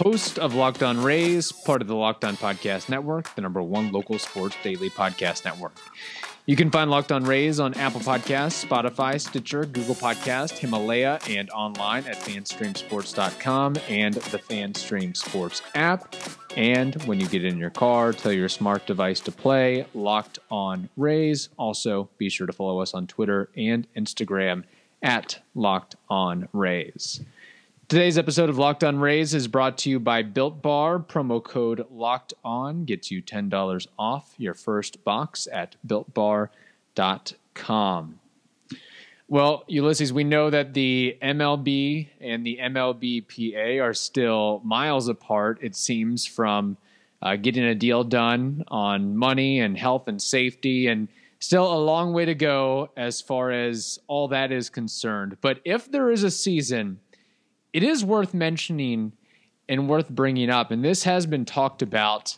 Host 0.00 0.38
of 0.38 0.54
Locked 0.54 0.82
On 0.82 1.02
Rays, 1.02 1.52
part 1.52 1.82
of 1.82 1.88
the 1.88 1.94
Locked 1.94 2.24
On 2.24 2.34
Podcast 2.34 2.88
Network, 2.88 3.34
the 3.34 3.42
number 3.42 3.60
one 3.60 3.92
local 3.92 4.18
sports 4.18 4.56
daily 4.62 4.88
podcast 4.88 5.44
network. 5.44 5.74
You 6.46 6.56
can 6.56 6.70
find 6.70 6.90
Locked 6.90 7.12
On 7.12 7.22
Rays 7.22 7.60
on 7.60 7.74
Apple 7.74 8.00
Podcasts, 8.00 8.64
Spotify, 8.64 9.20
Stitcher, 9.20 9.66
Google 9.66 9.94
Podcast, 9.94 10.56
Himalaya, 10.56 11.20
and 11.28 11.50
online 11.50 12.06
at 12.06 12.16
fanstreamsports.com 12.16 13.76
and 13.90 14.14
the 14.14 14.38
Fanstream 14.38 15.14
Sports 15.14 15.60
app. 15.74 16.16
And 16.56 16.94
when 17.04 17.20
you 17.20 17.28
get 17.28 17.44
in 17.44 17.58
your 17.58 17.68
car, 17.68 18.14
tell 18.14 18.32
your 18.32 18.48
smart 18.48 18.86
device 18.86 19.20
to 19.20 19.30
play 19.30 19.84
Locked 19.92 20.38
On 20.50 20.88
Rays. 20.96 21.50
Also, 21.58 22.08
be 22.16 22.30
sure 22.30 22.46
to 22.46 22.54
follow 22.54 22.80
us 22.80 22.94
on 22.94 23.06
Twitter 23.06 23.50
and 23.54 23.86
Instagram 23.94 24.64
at 25.02 25.42
Locked 25.54 25.96
On 26.08 26.48
Rays. 26.54 27.20
Today's 27.90 28.16
episode 28.18 28.48
of 28.48 28.56
Locked 28.56 28.84
On 28.84 29.00
Rays 29.00 29.34
is 29.34 29.48
brought 29.48 29.76
to 29.78 29.90
you 29.90 29.98
by 29.98 30.22
Built 30.22 30.62
Bar. 30.62 31.00
Promo 31.00 31.42
code 31.42 31.84
Locked 31.90 32.32
On 32.44 32.84
gets 32.84 33.10
you 33.10 33.20
$10 33.20 33.86
off 33.98 34.32
your 34.38 34.54
first 34.54 35.02
box 35.02 35.48
at 35.52 35.74
builtbar.com. 35.84 36.50
Well, 39.26 39.64
Ulysses, 39.66 40.12
we 40.12 40.22
know 40.22 40.50
that 40.50 40.72
the 40.72 41.18
MLB 41.20 42.10
and 42.20 42.46
the 42.46 42.60
MLBPA 42.62 43.82
are 43.82 43.94
still 43.94 44.62
miles 44.64 45.08
apart, 45.08 45.58
it 45.60 45.74
seems, 45.74 46.24
from 46.24 46.76
uh, 47.20 47.34
getting 47.34 47.64
a 47.64 47.74
deal 47.74 48.04
done 48.04 48.62
on 48.68 49.16
money 49.16 49.58
and 49.58 49.76
health 49.76 50.06
and 50.06 50.22
safety, 50.22 50.86
and 50.86 51.08
still 51.40 51.72
a 51.74 51.82
long 51.82 52.12
way 52.12 52.24
to 52.24 52.36
go 52.36 52.90
as 52.96 53.20
far 53.20 53.50
as 53.50 53.98
all 54.06 54.28
that 54.28 54.52
is 54.52 54.70
concerned. 54.70 55.38
But 55.40 55.58
if 55.64 55.90
there 55.90 56.12
is 56.12 56.22
a 56.22 56.30
season, 56.30 57.00
it 57.72 57.82
is 57.82 58.04
worth 58.04 58.34
mentioning 58.34 59.12
and 59.68 59.88
worth 59.88 60.08
bringing 60.08 60.50
up, 60.50 60.70
and 60.70 60.84
this 60.84 61.04
has 61.04 61.26
been 61.26 61.44
talked 61.44 61.82
about 61.82 62.36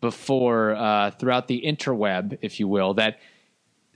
before 0.00 0.76
uh, 0.76 1.10
throughout 1.12 1.48
the 1.48 1.62
interweb, 1.66 2.38
if 2.40 2.60
you 2.60 2.68
will, 2.68 2.94
that 2.94 3.18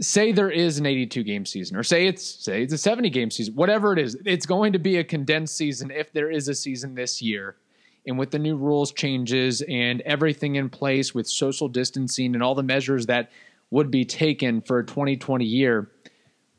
say 0.01 0.33
there 0.33 0.51
is 0.51 0.79
an 0.79 0.87
82 0.87 1.23
game 1.23 1.47
season, 1.47 1.77
or 1.77 1.83
say 1.83 2.07
it's 2.07 2.25
say 2.25 2.63
it's 2.63 2.73
a 2.73 2.79
70 2.79 3.11
game 3.11 3.31
season, 3.31 3.55
whatever 3.55 3.93
it 3.93 3.99
is, 3.99 4.17
it's 4.25 4.47
going 4.47 4.73
to 4.73 4.79
be 4.79 4.97
a 4.97 5.05
condensed 5.05 5.57
season 5.57 5.91
if 5.91 6.13
there 6.13 6.31
is 6.31 6.49
a 6.49 6.55
season 6.55 6.95
this 6.95 7.23
year. 7.23 7.57
And 8.05 8.19
with 8.19 8.33
the 8.33 8.39
new 8.39 8.57
rules 8.57 8.91
changes 8.91 9.63
and 9.69 10.01
everything 10.01 10.57
in 10.57 10.69
place 10.69 11.15
with 11.15 11.29
social 11.29 11.69
distancing 11.69 12.35
and 12.35 12.43
all 12.43 12.57
the 12.57 12.63
measures 12.65 13.07
that 13.07 13.31
would 13.71 13.93
be 13.93 14.05
taken 14.05 14.61
for 14.61 14.81
a 14.81 14.85
2020 14.85 15.45
year, 15.45 15.93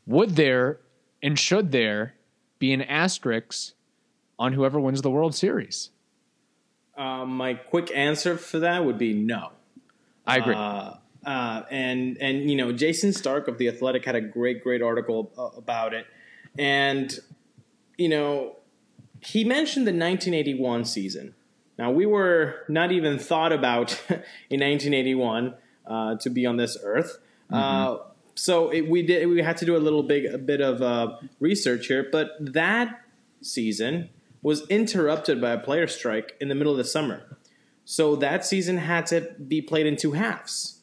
would 0.06 0.36
there 0.36 0.80
and 1.22 1.38
should 1.38 1.70
there 1.70 2.14
be 2.58 2.72
an 2.72 2.80
asterisk 2.80 3.73
on 4.38 4.52
whoever 4.52 4.80
wins 4.80 5.02
the 5.02 5.10
World 5.10 5.34
Series? 5.34 5.90
Uh, 6.96 7.24
my 7.24 7.54
quick 7.54 7.90
answer 7.94 8.36
for 8.36 8.60
that 8.60 8.84
would 8.84 8.98
be 8.98 9.12
no. 9.12 9.50
I 10.26 10.38
agree. 10.38 10.54
Uh, 10.54 10.94
uh, 11.26 11.62
and 11.70 12.18
and 12.18 12.50
you 12.50 12.56
know, 12.56 12.72
Jayson 12.72 13.12
Stark 13.12 13.48
of 13.48 13.58
the 13.58 13.68
Athletic 13.68 14.04
had 14.04 14.14
a 14.14 14.20
great 14.20 14.62
great 14.62 14.82
article 14.82 15.32
about 15.56 15.94
it, 15.94 16.06
and 16.58 17.18
you 17.96 18.08
know, 18.08 18.56
he 19.20 19.44
mentioned 19.44 19.86
the 19.86 19.92
1981 19.92 20.84
season. 20.84 21.34
Now 21.78 21.90
we 21.90 22.06
were 22.06 22.64
not 22.68 22.92
even 22.92 23.18
thought 23.18 23.52
about 23.52 24.00
in 24.50 24.60
1981 24.60 25.54
uh, 25.86 26.16
to 26.16 26.30
be 26.30 26.46
on 26.46 26.56
this 26.56 26.76
earth. 26.82 27.18
Uh, 27.50 27.98
so 28.34 28.70
it, 28.70 28.88
we 28.88 29.02
did. 29.02 29.26
We 29.28 29.42
had 29.42 29.56
to 29.58 29.66
do 29.66 29.76
a 29.76 29.78
little 29.78 30.02
big 30.02 30.26
a 30.26 30.38
bit 30.38 30.60
of 30.60 30.82
uh, 30.82 31.16
research 31.40 31.86
here, 31.86 32.08
but 32.10 32.30
that 32.40 33.00
season 33.40 34.10
was 34.44 34.68
interrupted 34.68 35.40
by 35.40 35.50
a 35.50 35.58
player 35.58 35.88
strike 35.88 36.36
in 36.38 36.48
the 36.48 36.54
middle 36.54 36.70
of 36.70 36.78
the 36.78 36.84
summer. 36.84 37.22
So 37.86 38.14
that 38.16 38.44
season 38.44 38.76
had 38.76 39.06
to 39.06 39.34
be 39.48 39.60
played 39.60 39.86
in 39.86 39.96
two 39.96 40.12
halves. 40.12 40.80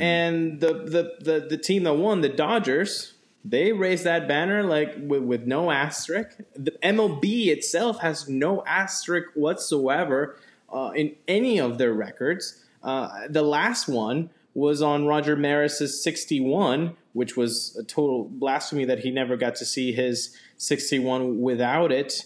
And 0.00 0.60
the, 0.60 0.72
the, 0.72 1.14
the, 1.20 1.46
the 1.50 1.58
team 1.58 1.82
that 1.82 1.94
won, 1.94 2.22
the 2.22 2.30
Dodgers, 2.30 3.12
they 3.44 3.72
raised 3.72 4.04
that 4.04 4.26
banner 4.26 4.62
like 4.62 4.94
with, 4.98 5.22
with 5.22 5.46
no 5.46 5.70
asterisk. 5.70 6.38
The 6.56 6.70
MLB 6.82 7.48
itself 7.48 8.00
has 8.00 8.26
no 8.26 8.64
asterisk 8.66 9.28
whatsoever 9.34 10.38
uh, 10.72 10.92
in 10.96 11.14
any 11.28 11.60
of 11.60 11.76
their 11.76 11.92
records. 11.92 12.64
Uh, 12.82 13.28
the 13.28 13.42
last 13.42 13.86
one 13.86 14.30
was 14.54 14.80
on 14.80 15.06
Roger 15.06 15.36
Maris's 15.36 16.02
61, 16.02 16.96
which 17.12 17.36
was 17.36 17.76
a 17.76 17.84
total 17.84 18.24
blasphemy 18.24 18.86
that 18.86 19.00
he 19.00 19.10
never 19.10 19.36
got 19.36 19.56
to 19.56 19.66
see 19.66 19.92
his 19.92 20.34
61 20.56 21.42
without 21.42 21.92
it. 21.92 22.24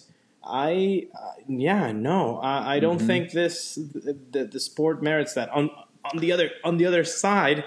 I, 0.48 1.06
uh, 1.14 1.32
yeah, 1.46 1.92
no, 1.92 2.38
I, 2.38 2.76
I 2.76 2.80
don't 2.80 2.98
think 2.98 3.32
this 3.32 3.74
the, 3.74 4.48
the 4.50 4.60
sport 4.60 5.02
merits 5.02 5.34
that. 5.34 5.50
On 5.50 5.70
on 6.04 6.18
the 6.18 6.32
other 6.32 6.50
on 6.64 6.78
the 6.78 6.86
other 6.86 7.04
side, 7.04 7.64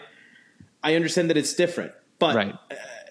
I 0.84 0.96
understand 0.96 1.30
that 1.30 1.38
it's 1.38 1.54
different, 1.54 1.92
but 2.18 2.36
Right. 2.36 2.56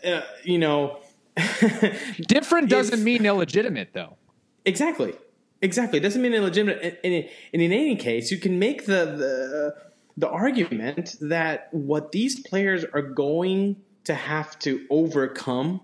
uh, 0.05 0.23
you 0.45 0.59
know, 0.59 1.01
Different 2.29 2.69
doesn't 2.69 3.03
mean 3.05 3.25
illegitimate, 3.25 3.91
though. 3.93 4.17
Exactly. 4.65 5.15
Exactly. 5.63 5.99
It 5.99 6.03
doesn't 6.03 6.23
mean 6.23 6.35
illegitimate. 6.35 6.83
And, 6.83 6.97
and, 7.05 7.29
and 7.53 7.63
in 7.63 7.73
any 7.73 7.97
case, 7.97 8.31
you 8.31 8.39
can 8.39 8.59
make 8.59 8.87
the, 8.87 9.05
the 9.05 9.77
the 10.17 10.29
argument 10.29 11.17
that 11.21 11.69
what 11.73 12.13
these 12.13 12.41
players 12.41 12.85
are 12.85 13.03
going 13.03 13.77
to 14.05 14.15
have 14.15 14.59
to 14.61 14.87
overcome 14.91 15.81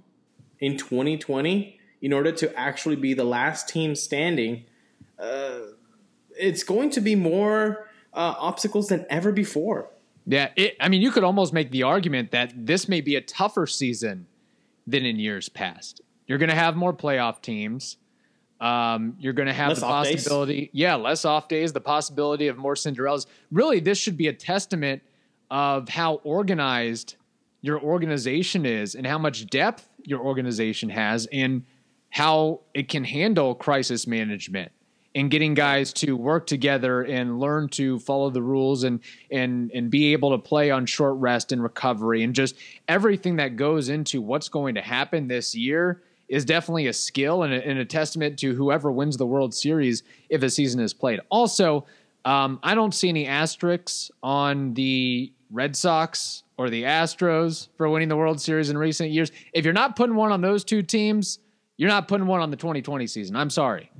in 0.61 0.77
2020 0.77 1.76
in 2.07 2.13
order 2.13 2.31
to 2.31 2.57
actually 2.57 2.95
be 2.95 3.15
the 3.15 3.25
last 3.25 3.69
team 3.69 3.97
standing, 3.97 4.63
uh, 5.19 5.59
it's 6.39 6.63
going 6.63 6.89
to 6.89 7.01
be 7.01 7.17
more 7.17 7.89
uh, 8.15 8.33
obstacles 8.39 8.87
than 8.91 9.05
ever 9.11 9.33
before. 9.33 9.91
Yeah, 10.25 10.51
it, 10.55 10.77
I 10.79 10.89
mean, 10.89 11.03
you 11.03 11.11
could 11.11 11.25
almost 11.25 11.53
make 11.53 11.73
the 11.73 11.83
argument 11.83 12.31
that 12.31 12.53
this 12.55 12.89
may 12.89 13.01
be 13.01 13.17
a 13.17 13.21
tougher 13.21 13.67
season 13.67 14.29
than 14.87 15.05
in 15.05 15.19
years 15.19 15.49
past. 15.49 16.01
You're 16.29 16.39
going 16.39 16.49
to 16.49 16.55
have 16.55 16.77
more 16.77 16.93
playoff 16.93 17.43
teams. 17.43 17.97
Um, 18.61 19.17
you're 19.19 19.33
going 19.33 19.49
to 19.49 19.53
have 19.53 19.71
Less 19.71 19.81
the 19.81 19.87
off 19.87 20.05
days. 20.05 20.15
possibility, 20.15 20.71
yeah, 20.73 20.95
less 20.95 21.25
off 21.25 21.49
days, 21.49 21.73
the 21.73 21.81
possibility 21.81 22.47
of 22.47 22.57
more 22.57 22.75
Cinderellas. 22.75 23.27
Really, 23.51 23.81
this 23.81 23.99
should 23.99 24.17
be 24.17 24.29
a 24.29 24.33
testament 24.33 25.03
of 25.51 25.89
how 25.89 26.21
organized 26.23 27.17
your 27.63 27.81
organization 27.81 28.65
is 28.65 28.95
and 28.95 29.05
how 29.05 29.19
much 29.19 29.47
depth 29.47 29.89
your 30.05 30.21
organization 30.21 30.89
has 30.91 31.27
and 31.33 31.65
how 32.17 32.61
it 32.73 32.89
can 32.89 33.05
handle 33.05 33.55
crisis 33.55 34.07
management 34.07 34.73
and 35.15 35.31
getting 35.31 35.53
guys 35.53 35.93
to 35.93 36.17
work 36.17 36.47
together 36.47 37.03
and 37.03 37.39
learn 37.39 37.69
to 37.69 37.99
follow 37.99 38.31
the 38.31 38.41
rules 38.41 38.85
and 38.85 39.01
and 39.31 39.71
and 39.73 39.91
be 39.91 40.15
able 40.15 40.31
to 40.31 40.39
play 40.39 40.71
on 40.71 40.87
short 40.87 41.15
rest 41.17 41.53
and 41.53 41.63
recovery 41.63 42.23
and 42.23 42.35
just 42.35 42.57
everything 42.89 43.37
that 43.37 43.57
goes 43.57 43.91
into 43.91 44.23
what's 44.23 44.49
going 44.49 44.75
to 44.75 44.81
happen 44.81 45.29
this 45.29 45.55
year 45.55 46.01
is 46.31 46.47
definitely 46.47 46.87
a 46.87 46.93
skill 46.93 47.43
and 47.43 47.53
a, 47.53 47.69
and 47.69 47.79
a 47.79 47.85
testament 47.85 48.39
to 48.39 48.55
whoever 48.55 48.91
wins 48.91 49.19
the 49.19 49.27
World 49.27 49.55
Series 49.55 50.03
if 50.31 50.43
a 50.43 50.49
season 50.49 50.81
is 50.81 50.95
played. 50.95 51.21
Also, 51.29 51.85
um, 52.25 52.59
I 52.63 52.75
don't 52.75 52.95
see 52.95 53.11
any 53.11 53.27
asterisks 53.27 54.11
on 54.23 54.73
the 54.73 55.31
Red 55.51 55.77
Sox 55.77 56.45
or 56.57 56.71
the 56.71 56.85
Astros 56.85 57.69
for 57.77 57.91
winning 57.91 58.09
the 58.09 58.17
World 58.17 58.41
Series 58.41 58.71
in 58.71 58.79
recent 58.79 59.11
years. 59.11 59.31
If 59.53 59.67
you're 59.67 59.75
not 59.75 59.97
putting 59.97 60.17
one 60.17 60.33
on 60.33 60.41
those 60.41 60.65
two 60.65 60.83
teams, 60.83 61.41
you're 61.77 61.91
not 61.91 62.09
putting 62.09 62.27
one 62.27 62.41
on 62.41 62.51
the 62.51 62.57
2020 62.57 63.07
season. 63.07 63.37
I'm 63.37 63.51
sorry. 63.51 63.91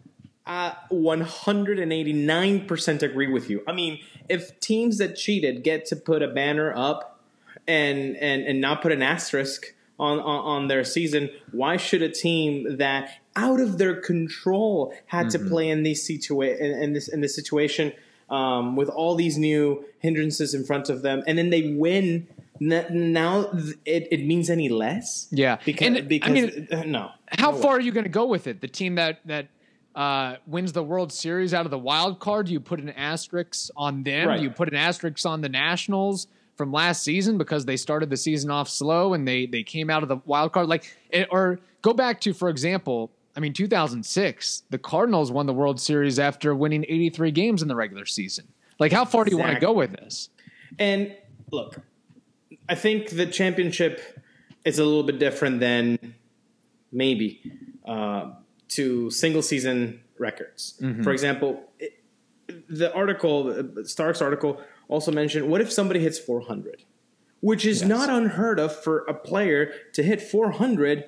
I 0.47 0.75
189% 0.93 3.03
agree 3.03 3.27
with 3.27 3.51
you. 3.51 3.63
I 3.67 3.73
mean, 3.73 3.99
if 4.29 4.59
teams 4.61 4.99
that 4.99 5.17
cheated 5.17 5.65
get 5.65 5.87
to 5.87 5.97
put 5.97 6.23
a 6.23 6.29
banner 6.29 6.73
up 6.77 7.21
and 7.67 8.17
and 8.17 8.43
and 8.45 8.61
not 8.61 8.81
put 8.83 8.93
an 8.93 9.03
asterisk 9.03 9.75
on 9.99 10.19
on, 10.21 10.45
on 10.45 10.69
their 10.69 10.85
season, 10.85 11.31
why 11.53 11.77
should 11.77 12.03
a 12.03 12.09
team 12.09 12.77
that 12.79 13.11
out 13.35 13.61
of 13.61 13.79
their 13.79 14.01
control 14.01 14.95
had 15.07 15.31
to 15.31 15.39
play 15.39 15.69
in 15.69 15.83
this 15.83 16.09
situa- 16.09 16.59
in, 16.59 16.71
in 16.83 16.93
this 16.93 17.09
in 17.09 17.21
this 17.23 17.35
situation 17.35 17.93
um, 18.31 18.77
with 18.77 18.89
all 18.89 19.17
these 19.17 19.37
new 19.37 19.85
hindrances 19.99 20.55
in 20.55 20.65
front 20.65 20.89
of 20.89 21.03
them, 21.03 21.23
and 21.27 21.37
then 21.37 21.51
they 21.51 21.73
win? 21.73 22.29
n- 22.61 23.13
Now 23.13 23.45
th- 23.45 23.75
it, 23.85 24.09
it 24.11 24.25
means 24.25 24.49
any 24.49 24.69
less? 24.69 25.29
Yeah. 25.31 25.59
because 25.65 25.87
And, 25.89 25.97
I 25.99 26.01
because 26.03 26.31
mean, 26.31 26.69
uh, 26.73 26.85
no. 26.85 27.11
How 27.31 27.51
No 27.51 27.57
far 27.59 27.77
are 27.77 27.81
you 27.81 27.93
going 27.93 28.05
to 28.05 28.11
go 28.11 28.27
with 28.27 28.47
it? 28.47 28.61
The 28.61 28.69
team 28.69 28.97
that 28.97 29.21
that 29.27 29.49
uh, 29.95 30.37
wins 30.47 30.73
the 30.73 30.83
World 30.83 31.13
Series 31.13 31.55
out 31.55 31.65
of 31.65 31.71
the 31.71 31.79
wild 31.79 32.21
card, 32.21 32.47
do 32.47 32.53
you 32.53 32.61
put 32.61 32.81
an 32.81 32.91
asterisk 32.91 33.71
on 33.77 34.03
them? 34.03 34.29
Right. 34.29 34.37
Do 34.37 34.43
you 34.43 34.51
put 34.51 34.69
an 34.69 34.77
asterisk 34.77 35.25
on 35.25 35.41
the 35.41 35.49
Nationals 35.49 36.29
from 36.57 36.73
last 36.73 37.03
season 37.03 37.39
because 37.39 37.65
they 37.65 37.77
started 37.77 38.11
the 38.11 38.17
season 38.17 38.51
off 38.51 38.69
slow 38.69 39.15
and 39.15 39.27
they 39.29 39.47
they 39.47 39.63
came 39.63 39.91
out 39.91 40.03
of 40.03 40.09
the 40.09 40.17
wild 40.25 40.53
card 40.53 40.69
like 40.69 40.97
it, 41.11 41.29
or 41.31 41.61
go 41.83 41.93
back 41.93 42.21
to 42.21 42.33
for 42.33 42.49
example 42.49 43.11
I 43.37 43.41
mean 43.41 43.53
2006 43.53 44.63
the 44.71 44.79
Cardinals 44.79 45.31
won 45.31 45.47
the 45.47 45.53
World 45.53 45.81
Series 45.81 46.19
after 46.19 46.55
winning 46.55 46.85
83 46.89 47.31
games 47.31 47.63
in 47.63 47.69
the 47.69 47.77
regular 47.77 48.07
season 48.07 48.49
like 48.79 48.91
how 48.91 49.05
far 49.05 49.25
do 49.25 49.31
you 49.31 49.39
want 49.39 49.53
to 49.53 49.61
go 49.61 49.73
with 49.73 49.93
this 49.93 50.31
and 50.79 51.15
look 51.53 51.81
I 52.69 52.75
think 52.75 53.11
the 53.11 53.27
championship 53.27 54.01
is 54.65 54.79
a 54.79 54.85
little 54.85 55.05
bit 55.05 55.19
different 55.19 55.61
than 55.61 56.15
maybe 56.93 57.41
uh, 57.87 58.31
to 58.69 59.11
single 59.11 59.43
season 59.43 60.01
records 60.19 60.79
mm-hmm. 60.81 61.03
for 61.03 61.13
example 61.13 61.63
it, 61.79 62.03
the 62.69 62.93
article 62.95 63.69
Stark's 63.85 64.23
article 64.23 64.61
also 64.89 65.11
mentioned 65.13 65.49
what 65.49 65.61
if 65.61 65.71
somebody 65.71 66.01
hits 66.01 66.19
400 66.19 66.85
which 67.41 67.67
is 67.67 67.81
yes. 67.81 67.89
not 67.89 68.09
unheard 68.09 68.59
of 68.59 68.75
for 68.75 69.01
a 69.01 69.15
player 69.15 69.73
to 69.93 70.03
hit 70.03 70.23
400 70.23 71.05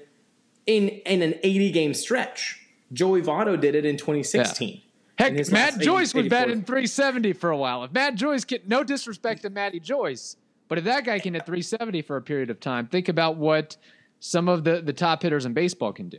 in 0.67 0.89
in 0.89 1.23
an 1.23 1.35
80 1.43 1.71
game 1.71 1.95
stretch 1.95 2.61
joey 2.93 3.23
votto 3.23 3.59
did 3.59 3.75
it 3.75 3.85
in 3.85 3.97
2016 3.97 4.69
yeah. 4.69 4.81
Heck, 5.19 5.51
Matt 5.51 5.81
Joyce 5.81 6.15
was 6.15 6.29
batting 6.29 6.63
370 6.63 7.33
for 7.33 7.51
a 7.51 7.57
while. 7.57 7.83
If 7.83 7.91
Matt 7.91 8.15
Joyce 8.15 8.45
can, 8.45 8.61
no 8.69 8.85
disrespect 8.85 9.43
to 9.43 9.51
Matty 9.51 9.81
Joyce, 9.81 10.37
but 10.69 10.79
if 10.79 10.85
that 10.85 11.05
guy 11.05 11.19
can 11.19 11.35
hit 11.35 11.45
370 11.45 12.03
for 12.03 12.17
a 12.17 12.23
period 12.23 12.51
of 12.51 12.61
time, 12.61 12.87
think 12.87 13.09
about 13.09 13.37
what 13.37 13.77
some 14.21 14.49
of 14.49 14.65
the, 14.65 14.81
the 14.81 14.93
top 14.93 15.23
hitters 15.23 15.47
in 15.47 15.53
baseball 15.53 15.93
can 15.93 16.09
do. 16.09 16.19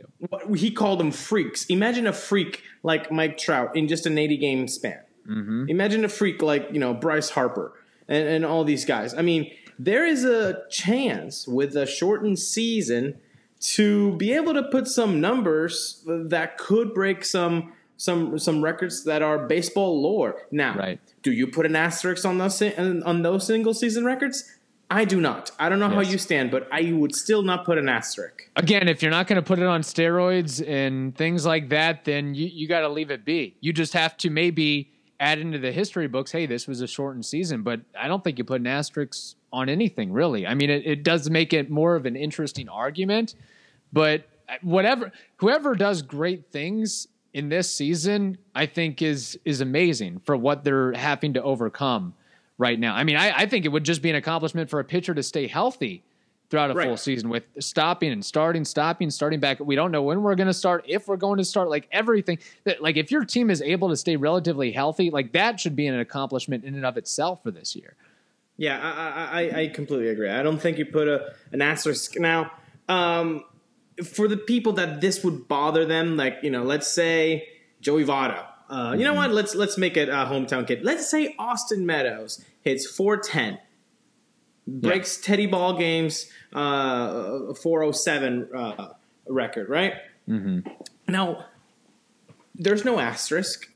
He 0.54 0.70
called 0.70 1.00
them 1.00 1.10
freaks. 1.10 1.66
Imagine 1.66 2.06
a 2.06 2.12
freak 2.12 2.62
like 2.82 3.12
Mike 3.12 3.36
Trout 3.36 3.76
in 3.76 3.88
just 3.88 4.06
an 4.06 4.16
80 4.16 4.36
game 4.38 4.68
span. 4.68 5.00
Mm-hmm. 5.28 5.66
Imagine 5.68 6.04
a 6.04 6.08
freak 6.08 6.42
like 6.42 6.68
you 6.72 6.80
know 6.80 6.94
Bryce 6.94 7.30
Harper 7.30 7.74
and, 8.08 8.26
and 8.26 8.44
all 8.44 8.64
these 8.64 8.84
guys. 8.84 9.14
I 9.14 9.22
mean, 9.22 9.50
there 9.78 10.06
is 10.06 10.24
a 10.24 10.62
chance 10.70 11.46
with 11.46 11.76
a 11.76 11.86
shortened 11.86 12.38
season 12.38 13.18
to 13.60 14.16
be 14.16 14.32
able 14.32 14.54
to 14.54 14.62
put 14.62 14.88
some 14.88 15.20
numbers 15.20 16.02
that 16.06 16.56
could 16.56 16.94
break 16.94 17.24
some 17.24 17.72
some 17.96 18.38
some 18.38 18.62
records 18.62 19.04
that 19.04 19.20
are 19.20 19.46
baseball 19.46 20.00
lore. 20.02 20.46
Now, 20.50 20.74
right. 20.74 21.00
do 21.22 21.32
you 21.32 21.46
put 21.46 21.66
an 21.66 21.76
asterisk 21.76 22.24
on 22.24 22.38
those 22.38 22.62
on 22.62 23.22
those 23.22 23.46
single 23.46 23.74
season 23.74 24.04
records? 24.04 24.58
I 24.90 25.04
do 25.04 25.20
not. 25.20 25.52
I 25.58 25.68
don't 25.68 25.78
know 25.78 25.86
yes. 25.86 25.94
how 25.94 26.00
you 26.00 26.18
stand, 26.18 26.50
but 26.50 26.68
I 26.72 26.92
would 26.92 27.14
still 27.14 27.42
not 27.42 27.64
put 27.64 27.78
an 27.78 27.88
asterisk. 27.88 28.50
Again, 28.56 28.88
if 28.88 29.02
you're 29.02 29.10
not 29.12 29.28
going 29.28 29.36
to 29.36 29.42
put 29.42 29.60
it 29.60 29.66
on 29.66 29.82
steroids 29.82 30.66
and 30.66 31.16
things 31.16 31.46
like 31.46 31.68
that, 31.68 32.04
then 32.04 32.34
you, 32.34 32.46
you 32.46 32.66
got 32.66 32.80
to 32.80 32.88
leave 32.88 33.12
it 33.12 33.24
be. 33.24 33.56
You 33.60 33.72
just 33.72 33.92
have 33.92 34.16
to 34.18 34.30
maybe 34.30 34.90
add 35.20 35.38
into 35.38 35.58
the 35.58 35.70
history 35.70 36.08
books, 36.08 36.32
hey, 36.32 36.46
this 36.46 36.66
was 36.66 36.80
a 36.80 36.88
shortened 36.88 37.24
season, 37.24 37.62
but 37.62 37.80
I 37.98 38.08
don't 38.08 38.24
think 38.24 38.38
you 38.38 38.44
put 38.44 38.60
an 38.60 38.66
asterisk 38.66 39.36
on 39.52 39.68
anything 39.68 40.12
really. 40.12 40.46
I 40.46 40.54
mean, 40.54 40.70
it, 40.70 40.86
it 40.86 41.02
does 41.04 41.30
make 41.30 41.52
it 41.52 41.70
more 41.70 41.94
of 41.94 42.06
an 42.06 42.16
interesting 42.16 42.68
argument, 42.68 43.34
but 43.92 44.26
whatever, 44.62 45.12
whoever 45.36 45.74
does 45.74 46.02
great 46.02 46.50
things 46.50 47.06
in 47.32 47.48
this 47.48 47.72
season, 47.72 48.38
I 48.54 48.66
think 48.66 49.02
is 49.02 49.38
is 49.44 49.60
amazing 49.60 50.20
for 50.24 50.36
what 50.36 50.64
they're 50.64 50.92
having 50.94 51.34
to 51.34 51.42
overcome 51.42 52.14
right 52.60 52.78
now. 52.78 52.94
I 52.94 53.04
mean, 53.04 53.16
I, 53.16 53.32
I 53.34 53.46
think 53.46 53.64
it 53.64 53.70
would 53.70 53.84
just 53.84 54.02
be 54.02 54.10
an 54.10 54.16
accomplishment 54.16 54.68
for 54.68 54.80
a 54.80 54.84
pitcher 54.84 55.14
to 55.14 55.22
stay 55.22 55.46
healthy 55.46 56.04
throughout 56.50 56.70
a 56.70 56.74
right. 56.74 56.86
full 56.86 56.96
season 56.96 57.30
with 57.30 57.44
stopping 57.58 58.12
and 58.12 58.22
starting, 58.24 58.66
stopping, 58.66 59.08
starting 59.08 59.40
back. 59.40 59.60
We 59.60 59.76
don't 59.76 59.90
know 59.90 60.02
when 60.02 60.22
we're 60.22 60.34
going 60.34 60.46
to 60.46 60.54
start, 60.54 60.84
if 60.86 61.08
we're 61.08 61.16
going 61.16 61.38
to 61.38 61.44
start, 61.44 61.70
like 61.70 61.88
everything 61.90 62.38
that, 62.64 62.82
like, 62.82 62.96
if 62.96 63.10
your 63.10 63.24
team 63.24 63.50
is 63.50 63.62
able 63.62 63.88
to 63.88 63.96
stay 63.96 64.16
relatively 64.16 64.72
healthy, 64.72 65.10
like 65.10 65.32
that 65.32 65.58
should 65.58 65.74
be 65.74 65.86
an 65.86 65.98
accomplishment 65.98 66.64
in 66.64 66.74
and 66.74 66.84
of 66.84 66.98
itself 66.98 67.42
for 67.42 67.50
this 67.50 67.74
year. 67.74 67.94
Yeah, 68.58 68.78
I, 68.78 69.42
I, 69.42 69.60
I 69.60 69.68
completely 69.68 70.08
agree. 70.08 70.28
I 70.28 70.42
don't 70.42 70.60
think 70.60 70.76
you 70.76 70.84
put 70.84 71.08
a, 71.08 71.32
an 71.52 71.62
asterisk 71.62 72.20
now. 72.20 72.52
Um, 72.90 73.44
for 74.04 74.28
the 74.28 74.36
people 74.36 74.74
that 74.74 75.00
this 75.00 75.24
would 75.24 75.48
bother 75.48 75.86
them, 75.86 76.18
like, 76.18 76.40
you 76.42 76.50
know, 76.50 76.64
let's 76.64 76.88
say 76.88 77.48
Joey 77.80 78.04
Votto. 78.04 78.44
Uh, 78.70 78.94
you 78.96 79.04
know 79.04 79.14
what? 79.14 79.32
Let's 79.32 79.54
let's 79.54 79.76
make 79.76 79.96
it 79.96 80.08
a 80.08 80.24
hometown 80.26 80.66
kid. 80.66 80.84
Let's 80.84 81.10
say 81.10 81.34
Austin 81.38 81.84
Meadows 81.84 82.44
hits 82.62 82.86
410 82.86 83.58
breaks 84.66 85.18
yeah. 85.18 85.26
Teddy 85.26 85.46
Ball 85.46 85.76
Game's 85.76 86.30
uh, 86.52 87.54
407 87.54 88.48
uh, 88.54 88.88
record, 89.26 89.68
right? 89.68 89.94
Mm-hmm. 90.28 90.70
Now, 91.08 91.46
there's 92.54 92.84
no 92.84 92.98
asterisk. 92.98 93.70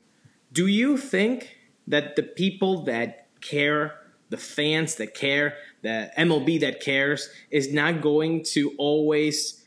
Do 0.51 0.67
you 0.67 0.97
think 0.97 1.57
that 1.87 2.15
the 2.15 2.23
people 2.23 2.83
that 2.85 3.27
care, 3.41 3.99
the 4.29 4.37
fans 4.37 4.95
that 4.95 5.13
care, 5.13 5.55
the 5.81 6.11
MLB 6.17 6.61
that 6.61 6.79
cares, 6.79 7.29
is 7.51 7.73
not 7.73 8.01
going 8.01 8.43
to 8.51 8.73
always 8.77 9.64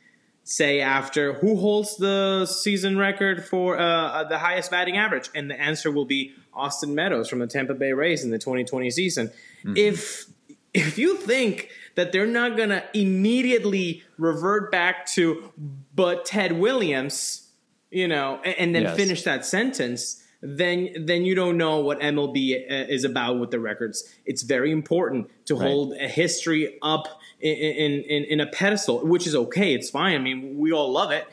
say 0.49 0.81
after 0.81 1.35
who 1.35 1.57
holds 1.57 1.99
the 1.99 2.47
season 2.47 2.97
record 2.97 3.45
for 3.45 3.79
uh, 3.79 4.25
the 4.25 4.39
highest 4.39 4.71
batting 4.71 4.97
average? 4.97 5.29
And 5.35 5.51
the 5.51 5.61
answer 5.61 5.91
will 5.91 6.07
be 6.07 6.33
Austin 6.55 6.95
Meadows 6.95 7.29
from 7.29 7.41
the 7.41 7.47
Tampa 7.47 7.75
Bay 7.75 7.93
Rays 7.93 8.25
in 8.25 8.31
the 8.31 8.39
2020 8.39 8.91
season. 8.91 9.29
Mm-hmm. 9.29 9.77
If 9.77 10.27
if 10.73 10.99
you 10.99 11.17
think 11.17 11.71
that 11.97 12.13
they're 12.13 12.27
not 12.27 12.57
going 12.57 12.69
to 12.71 12.85
immediately 12.95 14.05
revert 14.17 14.71
back 14.71 15.07
to 15.07 15.53
but 15.95 16.25
Ted 16.25 16.53
Williams, 16.53 17.49
you 17.91 18.09
know, 18.09 18.41
and, 18.45 18.55
and 18.59 18.75
then 18.75 18.83
yes. 18.83 18.97
finish 18.97 19.23
that 19.25 19.45
sentence, 19.45 20.18
then 20.41 20.91
then 21.07 21.25
you 21.25 21.35
don't 21.35 21.57
know 21.57 21.81
what 21.81 22.01
MLB 22.01 22.55
uh, 22.55 22.87
is 22.89 23.05
about 23.05 23.41
with 23.41 23.51
the 23.51 23.61
records. 23.61 24.15
It's 24.25 24.43
very 24.43 24.71
important 24.71 25.31
to 25.47 25.55
right. 25.55 25.67
hold 25.67 25.95
a 25.95 26.09
history 26.09 26.79
up 26.83 27.21
in, 27.41 28.03
in 28.03 28.25
in 28.25 28.41
a 28.41 28.47
pedestal, 28.47 29.07
which 29.07 29.27
is 29.27 29.35
okay. 29.35 29.75
It's 29.75 29.91
fine. 29.91 30.15
I 30.15 30.19
mean, 30.19 30.57
we 30.59 30.73
all 30.73 30.93
love 30.93 31.11
it 31.11 31.27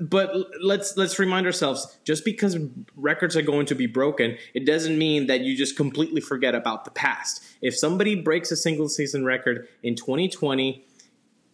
but 0.00 0.32
let's 0.62 0.96
let's 0.96 1.18
remind 1.18 1.46
ourselves 1.46 1.98
just 2.04 2.24
because 2.24 2.56
records 2.96 3.36
are 3.36 3.42
going 3.42 3.66
to 3.66 3.74
be 3.74 3.86
broken 3.86 4.36
it 4.54 4.64
doesn't 4.64 4.98
mean 4.98 5.26
that 5.26 5.40
you 5.40 5.56
just 5.56 5.76
completely 5.76 6.20
forget 6.20 6.54
about 6.54 6.84
the 6.84 6.90
past 6.90 7.44
if 7.60 7.76
somebody 7.76 8.14
breaks 8.14 8.50
a 8.50 8.56
single 8.56 8.88
season 8.88 9.24
record 9.24 9.68
in 9.82 9.94
2020 9.94 10.84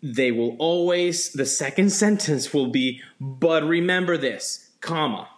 they 0.03 0.31
will 0.31 0.57
always 0.59 1.33
the 1.33 1.47
second 1.47 1.91
sentence 2.05 2.55
will 2.55 2.69
be 2.69 3.01
but 3.21 3.65
remember 3.65 4.17
this 4.17 4.71
comma 4.81 5.29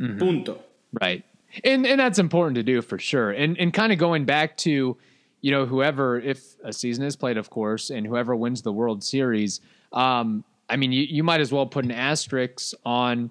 mm-hmm. 0.00 0.18
punto. 0.18 0.60
Right. 1.00 1.24
And 1.62 1.86
and 1.86 2.00
that's 2.00 2.18
important 2.18 2.56
to 2.56 2.62
do 2.62 2.82
for 2.82 2.98
sure. 2.98 3.30
And 3.30 3.58
and 3.58 3.72
kind 3.72 3.92
of 3.92 3.98
going 3.98 4.24
back 4.24 4.56
to 4.58 4.96
you 5.40 5.50
know 5.50 5.66
whoever 5.66 6.20
if 6.20 6.56
a 6.64 6.72
season 6.72 7.04
is 7.04 7.16
played 7.16 7.36
of 7.36 7.50
course 7.50 7.90
and 7.90 8.06
whoever 8.06 8.34
wins 8.34 8.62
the 8.62 8.72
world 8.72 9.04
series 9.04 9.60
um 9.92 10.42
I 10.68 10.76
mean, 10.76 10.92
you, 10.92 11.02
you 11.02 11.22
might 11.22 11.40
as 11.40 11.52
well 11.52 11.66
put 11.66 11.84
an 11.84 11.90
asterisk 11.90 12.74
on 12.84 13.30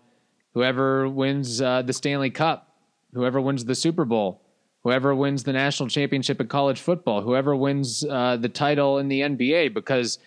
whoever 0.54 1.10
wins 1.10 1.62
uh, 1.62 1.82
the 1.82 1.94
Stanley 1.94 2.30
Cup, 2.30 2.76
whoever 3.14 3.42
wins 3.42 3.66
the 3.66 3.76
Super 3.76 4.06
Bowl, 4.06 4.42
whoever 4.84 5.16
wins 5.16 5.44
the 5.44 5.54
national 5.54 5.90
championship 5.90 6.40
in 6.40 6.48
college 6.48 6.80
football, 6.80 7.22
whoever 7.22 7.56
wins 7.56 8.06
uh, 8.06 8.38
the 8.38 8.50
title 8.50 9.00
in 9.00 9.08
the 9.08 9.22
NBA, 9.22 9.74
because 9.74 10.20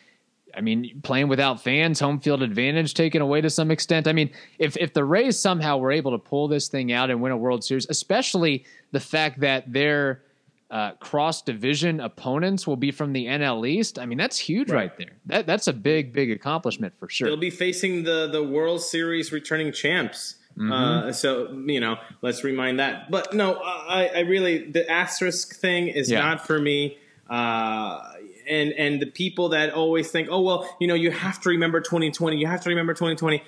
I 0.56 0.62
mean, 0.62 1.00
playing 1.02 1.28
without 1.28 1.62
fans, 1.62 2.00
home 2.00 2.18
field 2.18 2.42
advantage 2.42 2.94
taken 2.94 3.20
away 3.20 3.40
to 3.42 3.50
some 3.50 3.70
extent. 3.70 4.08
I 4.08 4.12
mean, 4.12 4.30
if 4.58 4.76
if 4.76 4.94
the 4.94 5.04
Rays 5.04 5.38
somehow 5.38 5.76
were 5.76 5.92
able 5.92 6.12
to 6.12 6.18
pull 6.18 6.48
this 6.48 6.68
thing 6.68 6.92
out 6.92 7.10
and 7.10 7.20
win 7.20 7.32
a 7.32 7.36
World 7.36 7.62
Series, 7.62 7.86
especially 7.90 8.64
the 8.92 9.00
fact 9.00 9.40
that 9.40 9.70
they're 9.72 10.22
uh, 10.70 10.92
cross 10.92 11.42
division 11.42 12.00
opponents 12.00 12.66
will 12.66 12.76
be 12.76 12.90
from 12.90 13.12
the 13.12 13.26
NL 13.26 13.68
East. 13.68 13.98
I 13.98 14.06
mean, 14.06 14.18
that's 14.18 14.38
huge 14.38 14.70
right. 14.70 14.90
right, 14.90 14.98
there. 14.98 15.16
That 15.26 15.46
that's 15.46 15.68
a 15.68 15.72
big, 15.72 16.12
big 16.12 16.30
accomplishment 16.30 16.94
for 16.98 17.08
sure. 17.08 17.28
They'll 17.28 17.36
be 17.36 17.50
facing 17.50 18.02
the 18.04 18.26
the 18.26 18.42
World 18.42 18.80
Series 18.80 19.32
returning 19.32 19.72
champs. 19.72 20.36
Mm-hmm. 20.58 20.72
Uh, 20.72 21.12
so 21.12 21.52
you 21.66 21.80
know, 21.80 21.98
let's 22.22 22.42
remind 22.42 22.80
that. 22.80 23.10
But 23.10 23.34
no, 23.34 23.56
I, 23.62 24.10
I 24.14 24.18
really 24.20 24.70
the 24.70 24.90
asterisk 24.90 25.54
thing 25.54 25.88
is 25.88 26.10
yeah. 26.10 26.20
not 26.20 26.46
for 26.46 26.58
me. 26.58 26.98
Uh, 27.28 28.12
and 28.48 28.72
and 28.72 29.00
the 29.00 29.06
people 29.06 29.50
that 29.50 29.72
always 29.72 30.10
think, 30.10 30.28
oh 30.30 30.40
well, 30.40 30.76
you 30.80 30.86
know, 30.86 30.94
you 30.94 31.10
have 31.10 31.40
to 31.42 31.48
remember 31.48 31.80
2020. 31.80 32.36
You 32.36 32.46
have 32.46 32.62
to 32.62 32.68
remember 32.68 32.94
2020. 32.94 33.42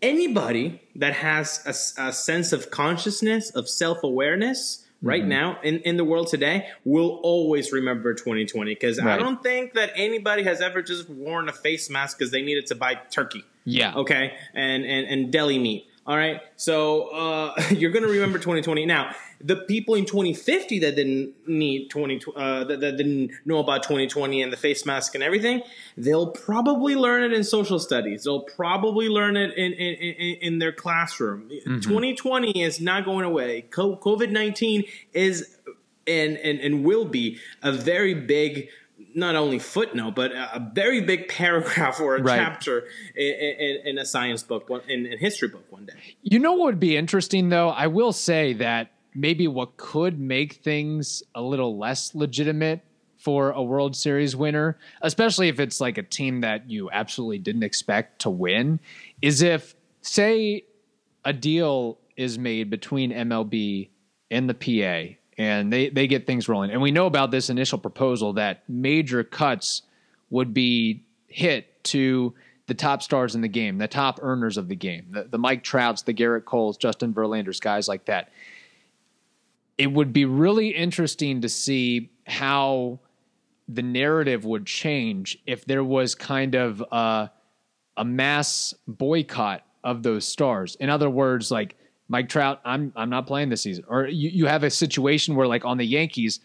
Anybody 0.00 0.82
that 0.96 1.14
has 1.14 1.62
a, 1.64 2.02
a 2.08 2.12
sense 2.12 2.52
of 2.52 2.70
consciousness 2.70 3.50
of 3.50 3.68
self 3.68 4.02
awareness 4.02 4.86
right 5.02 5.22
mm-hmm. 5.22 5.28
now 5.28 5.58
in, 5.62 5.80
in 5.80 5.96
the 5.96 6.04
world 6.04 6.28
today 6.28 6.68
will 6.84 7.20
always 7.22 7.72
remember 7.72 8.14
2020 8.14 8.72
because 8.72 9.00
right. 9.00 9.14
I 9.14 9.16
don't 9.18 9.42
think 9.42 9.74
that 9.74 9.92
anybody 9.96 10.44
has 10.44 10.60
ever 10.60 10.82
just 10.82 11.10
worn 11.10 11.48
a 11.48 11.52
face 11.52 11.90
mask 11.90 12.18
because 12.18 12.30
they 12.30 12.42
needed 12.42 12.66
to 12.66 12.74
buy 12.74 12.94
turkey. 13.10 13.44
Yeah. 13.64 13.94
Okay. 13.94 14.34
And, 14.54 14.84
and, 14.84 15.06
and 15.06 15.32
deli 15.32 15.58
meat. 15.58 15.86
All 16.04 16.16
right. 16.16 16.40
So 16.56 17.08
uh, 17.10 17.54
you're 17.70 17.92
going 17.92 18.04
to 18.04 18.10
remember 18.10 18.38
2020. 18.38 18.86
Now, 18.86 19.14
the 19.40 19.56
people 19.56 19.94
in 19.94 20.04
2050 20.04 20.80
that 20.80 20.96
didn't 20.96 21.34
need 21.46 21.90
20, 21.90 22.20
uh, 22.34 22.64
that, 22.64 22.80
that, 22.80 22.96
didn't 22.96 23.32
know 23.44 23.58
about 23.58 23.82
2020 23.84 24.42
and 24.42 24.52
the 24.52 24.56
face 24.56 24.84
mask 24.84 25.14
and 25.14 25.22
everything, 25.22 25.62
they'll 25.96 26.30
probably 26.30 26.96
learn 26.96 27.22
it 27.22 27.32
in 27.32 27.44
social 27.44 27.78
studies. 27.78 28.24
They'll 28.24 28.42
probably 28.42 29.08
learn 29.08 29.36
it 29.36 29.56
in, 29.56 29.72
in, 29.72 29.94
in, 29.94 30.36
in 30.40 30.58
their 30.58 30.72
classroom. 30.72 31.48
Mm-hmm. 31.48 31.80
2020 31.80 32.62
is 32.62 32.80
not 32.80 33.04
going 33.04 33.24
away. 33.24 33.66
COVID 33.70 34.30
19 34.30 34.84
is 35.12 35.56
and 36.06 36.36
and 36.38 36.58
and 36.58 36.84
will 36.84 37.04
be 37.04 37.38
a 37.62 37.70
very 37.70 38.14
big 38.14 38.68
not 39.14 39.36
only 39.36 39.58
footnote, 39.58 40.14
but 40.14 40.32
a 40.32 40.70
very 40.74 41.00
big 41.00 41.28
paragraph 41.28 42.00
or 42.00 42.16
a 42.16 42.22
Right. 42.22 42.38
chapter 42.38 42.84
in, 43.16 43.26
in, 43.58 43.76
in 43.86 43.98
a 43.98 44.04
science 44.04 44.42
book, 44.42 44.70
in 44.88 45.12
a 45.12 45.16
history 45.16 45.48
book 45.48 45.64
one 45.70 45.86
day. 45.86 45.92
You 46.22 46.38
know 46.38 46.52
what 46.52 46.66
would 46.66 46.80
be 46.80 46.96
interesting 46.96 47.48
though? 47.48 47.68
I 47.70 47.86
will 47.86 48.12
say 48.12 48.52
that 48.54 48.92
maybe 49.14 49.46
what 49.48 49.76
could 49.76 50.18
make 50.18 50.54
things 50.54 51.22
a 51.34 51.42
little 51.42 51.78
less 51.78 52.14
legitimate 52.14 52.80
for 53.18 53.50
a 53.50 53.62
World 53.62 53.94
Series 53.94 54.34
winner, 54.34 54.78
especially 55.00 55.48
if 55.48 55.60
it's 55.60 55.80
like 55.80 55.96
a 55.96 56.02
team 56.02 56.40
that 56.40 56.68
you 56.68 56.90
absolutely 56.90 57.38
didn't 57.38 57.62
expect 57.62 58.22
to 58.22 58.30
win, 58.30 58.80
is 59.20 59.42
if 59.42 59.74
say 60.00 60.64
a 61.24 61.32
deal 61.32 61.98
is 62.16 62.36
made 62.38 62.68
between 62.68 63.12
MLB 63.12 63.90
and 64.30 64.50
the 64.50 64.54
PA 64.54 65.14
and 65.38 65.72
they, 65.72 65.88
they 65.88 66.06
get 66.06 66.26
things 66.26 66.48
rolling. 66.48 66.70
And 66.70 66.80
we 66.80 66.90
know 66.90 67.06
about 67.06 67.30
this 67.30 67.50
initial 67.50 67.78
proposal 67.78 68.34
that 68.34 68.62
major 68.68 69.24
cuts 69.24 69.82
would 70.30 70.52
be 70.52 71.04
hit 71.28 71.82
to 71.84 72.34
the 72.66 72.74
top 72.74 73.02
stars 73.02 73.34
in 73.34 73.40
the 73.40 73.48
game, 73.48 73.78
the 73.78 73.88
top 73.88 74.20
earners 74.22 74.56
of 74.56 74.68
the 74.68 74.76
game, 74.76 75.06
the, 75.10 75.24
the 75.24 75.38
Mike 75.38 75.62
Trouts, 75.62 76.02
the 76.02 76.12
Garrett 76.12 76.44
Coles, 76.44 76.76
Justin 76.76 77.12
Verlanders, 77.12 77.60
guys 77.60 77.88
like 77.88 78.04
that. 78.06 78.30
It 79.78 79.90
would 79.90 80.12
be 80.12 80.24
really 80.24 80.68
interesting 80.68 81.40
to 81.40 81.48
see 81.48 82.10
how 82.26 83.00
the 83.68 83.82
narrative 83.82 84.44
would 84.44 84.66
change 84.66 85.38
if 85.46 85.64
there 85.64 85.82
was 85.82 86.14
kind 86.14 86.54
of 86.54 86.84
a, 86.92 87.30
a 87.96 88.04
mass 88.04 88.74
boycott 88.86 89.64
of 89.82 90.02
those 90.02 90.24
stars. 90.24 90.76
In 90.76 90.88
other 90.88 91.10
words, 91.10 91.50
like 91.50 91.76
Mike 92.12 92.28
Trout, 92.28 92.60
I'm 92.62 92.92
I'm 92.94 93.08
not 93.08 93.26
playing 93.26 93.48
this 93.48 93.62
season. 93.62 93.84
Or 93.88 94.06
you, 94.06 94.28
you 94.28 94.46
have 94.46 94.62
a 94.64 94.70
situation 94.70 95.34
where 95.34 95.46
like 95.46 95.64
on 95.64 95.78
the 95.78 95.86
Yankees, 95.86 96.40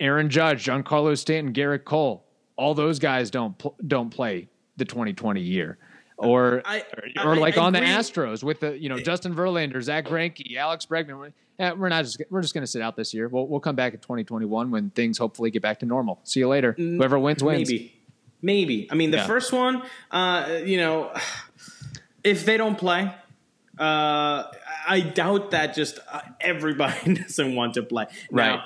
Aaron 0.00 0.28
Judge, 0.28 0.64
Giancarlo 0.64 1.16
Stanton, 1.16 1.52
Garrett 1.52 1.84
Cole, 1.84 2.24
all 2.56 2.74
those 2.74 2.98
guys 2.98 3.30
don't 3.30 3.56
pl- 3.56 3.76
don't 3.86 4.10
play 4.10 4.48
the 4.76 4.84
2020 4.84 5.40
year. 5.40 5.78
Or 6.16 6.62
I- 6.64 6.82
or, 7.24 7.32
or 7.32 7.36
like 7.36 7.56
I 7.56 7.62
on 7.62 7.72
the. 7.74 7.78
Astros 7.80 8.42
with 8.42 8.58
the 8.58 8.76
you 8.76 8.88
know 8.88 8.98
Justin 8.98 9.34
Verlander, 9.36 9.80
Zack 9.80 10.06
Greinke, 10.06 10.56
Alex 10.56 10.84
Bregman. 10.86 11.16
We're, 11.16 11.32
eh, 11.60 11.70
we're 11.72 11.88
not 11.88 12.02
just 12.04 12.20
we're 12.28 12.42
just 12.42 12.52
going 12.52 12.62
to 12.64 12.70
sit 12.70 12.82
out 12.82 12.96
this 12.96 13.14
year. 13.14 13.28
We'll 13.28 13.46
we'll 13.46 13.60
come 13.60 13.76
back 13.76 13.94
in 13.94 14.00
2021 14.00 14.72
when 14.72 14.90
things 14.90 15.16
hopefully 15.18 15.52
get 15.52 15.62
back 15.62 15.78
to 15.80 15.86
normal. 15.86 16.18
See 16.24 16.40
you 16.40 16.48
later. 16.48 16.72
Whoever 16.72 17.20
wins 17.20 17.40
wins. 17.42 17.68
Maybe, 17.70 17.94
maybe. 18.42 18.88
I 18.90 18.96
mean, 18.96 19.12
the 19.12 19.18
Yeah. 19.18 19.26
first 19.28 19.52
one, 19.52 19.82
uh, 20.10 20.58
you 20.64 20.76
know, 20.78 21.12
if 22.24 22.44
they 22.44 22.56
don't 22.56 22.76
play, 22.78 23.12
uh, 23.78 24.44
I 24.86 25.00
doubt 25.00 25.50
that 25.52 25.74
just 25.74 25.98
uh, 26.12 26.20
everybody 26.40 27.14
doesn't 27.22 27.54
want 27.54 27.74
to 27.74 27.82
play. 27.82 28.06
Right. 28.30 28.60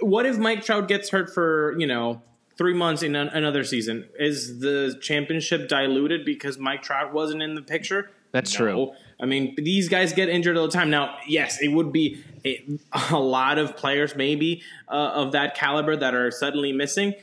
What 0.00 0.26
if 0.26 0.36
Mike 0.38 0.64
Trout 0.64 0.88
gets 0.88 1.10
hurt 1.10 1.32
for 1.32 1.74
you 1.78 1.86
know 1.86 2.22
three 2.58 2.74
months 2.74 3.02
in 3.02 3.14
an, 3.16 3.28
another 3.28 3.64
season? 3.64 4.08
Is 4.18 4.60
the 4.60 4.98
championship 5.00 5.68
diluted 5.68 6.24
because 6.24 6.58
Mike 6.58 6.82
Trout 6.82 7.12
wasn't 7.12 7.42
in 7.42 7.54
the 7.54 7.62
picture? 7.62 8.10
That's 8.32 8.52
No. 8.58 8.64
true. 8.66 8.92
I 9.20 9.26
mean, 9.26 9.54
these 9.56 9.88
guys 9.88 10.12
get 10.14 10.28
injured 10.28 10.56
all 10.56 10.66
the 10.66 10.72
time. 10.72 10.88
Now, 10.90 11.16
yes, 11.28 11.60
it 11.62 11.68
would 11.68 11.92
be 11.92 12.24
a, 12.44 12.64
a 13.10 13.18
lot 13.18 13.58
of 13.58 13.76
players, 13.76 14.16
maybe 14.16 14.62
uh, 14.88 14.92
of 15.14 15.32
that 15.32 15.54
caliber, 15.54 15.94
that 15.96 16.14
are 16.14 16.30
suddenly 16.30 16.72
missing. 16.72 17.14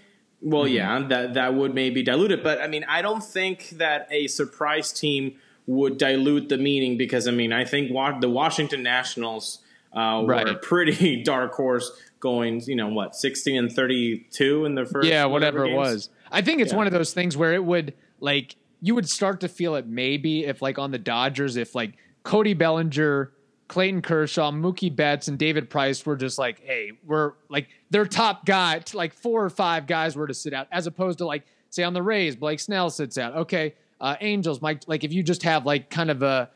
Well, 0.42 0.64
Mm-hmm. 0.64 0.74
yeah, 0.76 1.00
that 1.10 1.34
that 1.34 1.54
would 1.56 1.74
maybe 1.76 2.02
dilute 2.04 2.32
it, 2.32 2.44
but 2.44 2.62
I 2.62 2.68
mean, 2.68 2.86
I 2.88 3.02
don't 3.02 3.24
think 3.24 3.70
that 3.72 4.08
a 4.12 4.28
surprise 4.28 4.94
team 4.94 5.36
would 5.70 5.98
dilute 6.00 6.50
the 6.50 6.58
meaning 6.58 6.98
because 6.98 7.28
I 7.28 7.32
mean, 7.32 7.54
I 7.54 7.64
think 7.64 7.92
wa- 7.94 8.20
the 8.20 8.30
Washington 8.30 8.82
Nationals 8.82 9.60
uh, 9.94 10.24
were 10.26 10.34
a 10.34 10.56
pretty 10.56 11.22
dark 11.24 11.54
horse, 11.54 11.92
going 12.20 12.62
you 12.66 12.76
know 12.76 12.88
what, 12.90 13.16
sixteen 13.16 13.56
and 13.58 13.72
thirty-two 13.72 14.66
in 14.66 14.76
the 14.76 14.86
first, 14.86 15.08
yeah, 15.08 15.26
whatever, 15.26 15.66
it 15.66 15.74
was. 15.76 16.10
I 16.32 16.42
think 16.42 16.62
it's 16.62 16.72
Yeah. 16.72 16.78
one 16.78 16.88
of 16.88 16.94
those 16.94 17.14
things 17.14 17.38
where 17.38 17.54
it 17.54 17.64
would 17.64 17.94
like 18.20 18.56
you 18.82 18.96
would 18.96 19.08
start 19.10 19.42
to 19.42 19.48
feel 19.48 19.76
it 19.76 19.86
maybe 19.88 20.46
if 20.46 20.62
like 20.62 20.80
on 20.80 20.92
the 20.92 20.98
Dodgers 20.98 21.56
if 21.58 21.76
like 21.76 21.94
Cody 22.24 22.54
Bellinger, 22.54 23.32
Clayton 23.68 24.02
Kershaw, 24.02 24.52
Mookie 24.52 24.96
Betts, 24.96 25.28
and 25.28 25.38
David 25.38 25.70
Price 25.70 26.04
were 26.06 26.16
just 26.16 26.38
like, 26.40 26.60
hey, 26.66 26.94
we're 27.06 27.34
like 27.50 27.68
their 27.92 28.06
top 28.06 28.46
guy, 28.46 28.82
like 28.94 29.14
four 29.14 29.44
or 29.44 29.50
five 29.50 29.86
guys 29.86 30.16
were 30.16 30.28
to 30.28 30.34
sit 30.34 30.54
out, 30.54 30.68
as 30.72 30.88
opposed 30.88 31.20
to 31.20 31.26
like 31.26 31.44
say 31.70 31.84
on 31.84 31.94
the 31.94 32.02
Rays, 32.02 32.36
Blake 32.36 32.60
Snell 32.60 32.90
sits 32.90 33.18
out. 33.20 33.36
Okay, 33.36 33.76
uh, 34.02 34.16
Angels, 34.22 34.62
Mike, 34.62 34.82
like 34.88 35.04
if 35.04 35.12
you 35.14 35.24
just 35.24 35.44
have 35.44 35.66
like 35.66 35.90
kind 35.90 36.10
of 36.12 36.22
a 36.24 36.50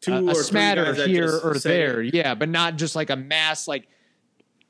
Two 0.00 0.12
a, 0.12 0.26
a 0.32 0.34
smatter 0.34 0.92
here 1.06 1.38
or 1.42 1.54
there, 1.58 2.02
yeah, 2.02 2.34
but 2.34 2.48
not 2.48 2.76
just 2.76 2.94
like 2.96 3.10
a 3.10 3.16
mass 3.16 3.66
like. 3.68 3.88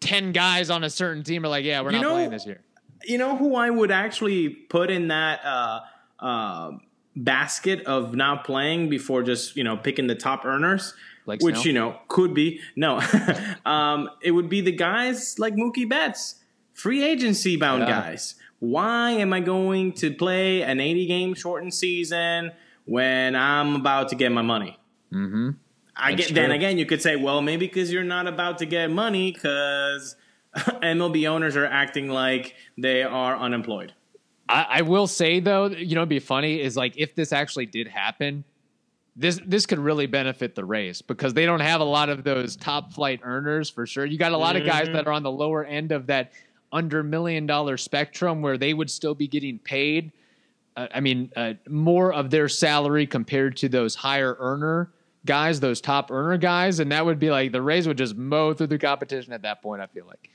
10 0.00 0.33
guys 0.33 0.68
on 0.68 0.85
a 0.85 0.90
certain 0.90 1.25
team 1.25 1.42
are 1.45 1.49
like, 1.49 1.64
yeah, 1.64 1.80
we're 1.80 1.90
You 1.90 1.97
not 1.97 2.02
know- 2.02 2.11
playing 2.14 2.30
this 2.30 2.45
year. 2.47 2.61
you 3.04 3.16
know 3.16 3.35
who 3.37 3.56
I 3.56 3.71
would 3.71 3.90
actually 3.90 4.50
put 4.50 4.90
in 4.90 5.09
that 5.09 5.40
uh, 5.42 5.80
uh, 6.21 6.73
basket 7.16 7.85
of 7.87 8.14
not 8.14 8.45
playing 8.45 8.88
before 8.90 9.23
just 9.23 9.56
you 9.56 9.64
know 9.64 9.76
picking 9.76 10.06
the 10.06 10.14
top 10.14 10.45
earners, 10.45 10.92
Blake 11.25 11.40
which 11.42 11.54
Snell? 11.56 11.66
you 11.66 11.73
know 11.73 11.99
could 12.09 12.35
be 12.35 12.61
no, 12.76 13.00
um, 13.64 14.11
it 14.23 14.33
would 14.33 14.50
be 14.50 14.61
the 14.61 14.71
guys 14.73 15.38
like 15.38 15.54
Mookie 15.54 15.88
Betts, 15.88 16.37
free 16.75 17.02
agency 17.02 17.56
bound 17.56 17.83
Yeah. 17.83 17.88
guys. 18.02 18.35
Why 18.59 19.13
am 19.13 19.33
I 19.33 19.41
going 19.41 19.93
to 19.95 20.13
play 20.13 20.63
an 20.63 20.81
80 20.81 21.07
game 21.07 21.35
shortened 21.35 21.75
season 21.75 22.53
when 22.85 23.37
I'm 23.37 23.77
about 23.77 24.09
to 24.11 24.17
get 24.17 24.33
my 24.33 24.43
money? 24.43 24.79
Mm-hmm. 25.13 25.51
I 25.97 26.15
That's 26.15 26.29
get, 26.29 26.35
then 26.35 26.51
again, 26.51 26.79
you 26.79 26.87
could 26.87 27.01
say, 27.01 27.17
well, 27.17 27.41
maybe 27.41 27.67
because 27.67 27.93
you're 27.93 28.05
not 28.05 28.27
about 28.27 28.59
to 28.59 28.67
get 28.67 28.91
money 28.91 29.33
because 29.33 30.17
MLB 30.57 31.29
owners 31.29 31.57
are 31.57 31.67
acting 31.67 32.09
like 32.09 32.55
they 32.77 33.03
are 33.03 33.37
unemployed. 33.37 33.95
I, 34.49 34.67
I 34.69 34.83
will 34.83 35.07
say 35.07 35.41
though, 35.41 35.67
you 35.67 35.95
know, 35.95 36.03
it'd 36.03 36.09
be 36.09 36.19
funny 36.19 36.61
is 36.61 36.77
like 36.77 36.95
if 36.97 37.15
this 37.15 37.33
actually 37.33 37.67
did 37.67 37.89
happen, 37.89 38.45
this 39.17 39.41
this 39.47 39.65
could 39.65 39.79
really 39.79 40.07
benefit 40.07 40.55
the 40.55 40.65
Rays 40.65 41.01
because 41.01 41.33
they 41.33 41.47
don't 41.47 41.61
have 41.61 41.81
a 41.81 41.85
lot 41.85 42.11
of 42.11 42.23
those 42.23 42.55
top 42.55 42.93
flight 42.93 43.21
earners 43.23 43.71
for 43.71 43.87
sure. 43.87 44.05
You 44.05 44.19
got 44.19 44.33
a 44.33 44.37
lot 44.37 44.57
of 44.57 44.67
guys 44.67 44.89
that 44.93 45.07
are 45.07 45.13
on 45.13 45.23
the 45.23 45.31
lower 45.31 45.65
end 45.65 45.91
of 45.91 46.07
that 46.09 46.33
under 46.73 47.03
million 47.03 47.47
dollar 47.47 47.77
spectrum 47.77 48.43
where 48.43 48.59
they 48.59 48.75
would 48.75 48.91
still 48.91 49.15
be 49.15 49.29
getting 49.29 49.59
paid. 49.59 50.13
Uh, 50.77 50.89
I 50.95 51.01
mean, 51.01 51.31
uh, 51.37 51.55
more 51.69 52.13
of 52.13 52.31
their 52.31 52.49
salary 52.49 53.07
compared 53.07 53.57
to 53.59 53.69
those 53.69 53.95
higher 53.95 54.37
earner 54.39 54.91
guys, 55.25 55.61
those 55.61 55.81
top 55.81 56.11
earner 56.11 56.37
guys, 56.37 56.79
and 56.81 56.93
that 56.93 57.05
would 57.05 57.19
be 57.19 57.31
like 57.31 57.53
the 57.53 57.63
Rays 57.63 57.89
would 57.89 57.99
just 57.99 58.15
mow 58.17 58.53
through 58.53 58.67
the 58.69 58.79
competition 58.79 59.33
at 59.33 59.43
that 59.43 59.63
point. 59.63 59.81
I 59.83 59.87
feel 59.87 60.07
like. 60.07 60.31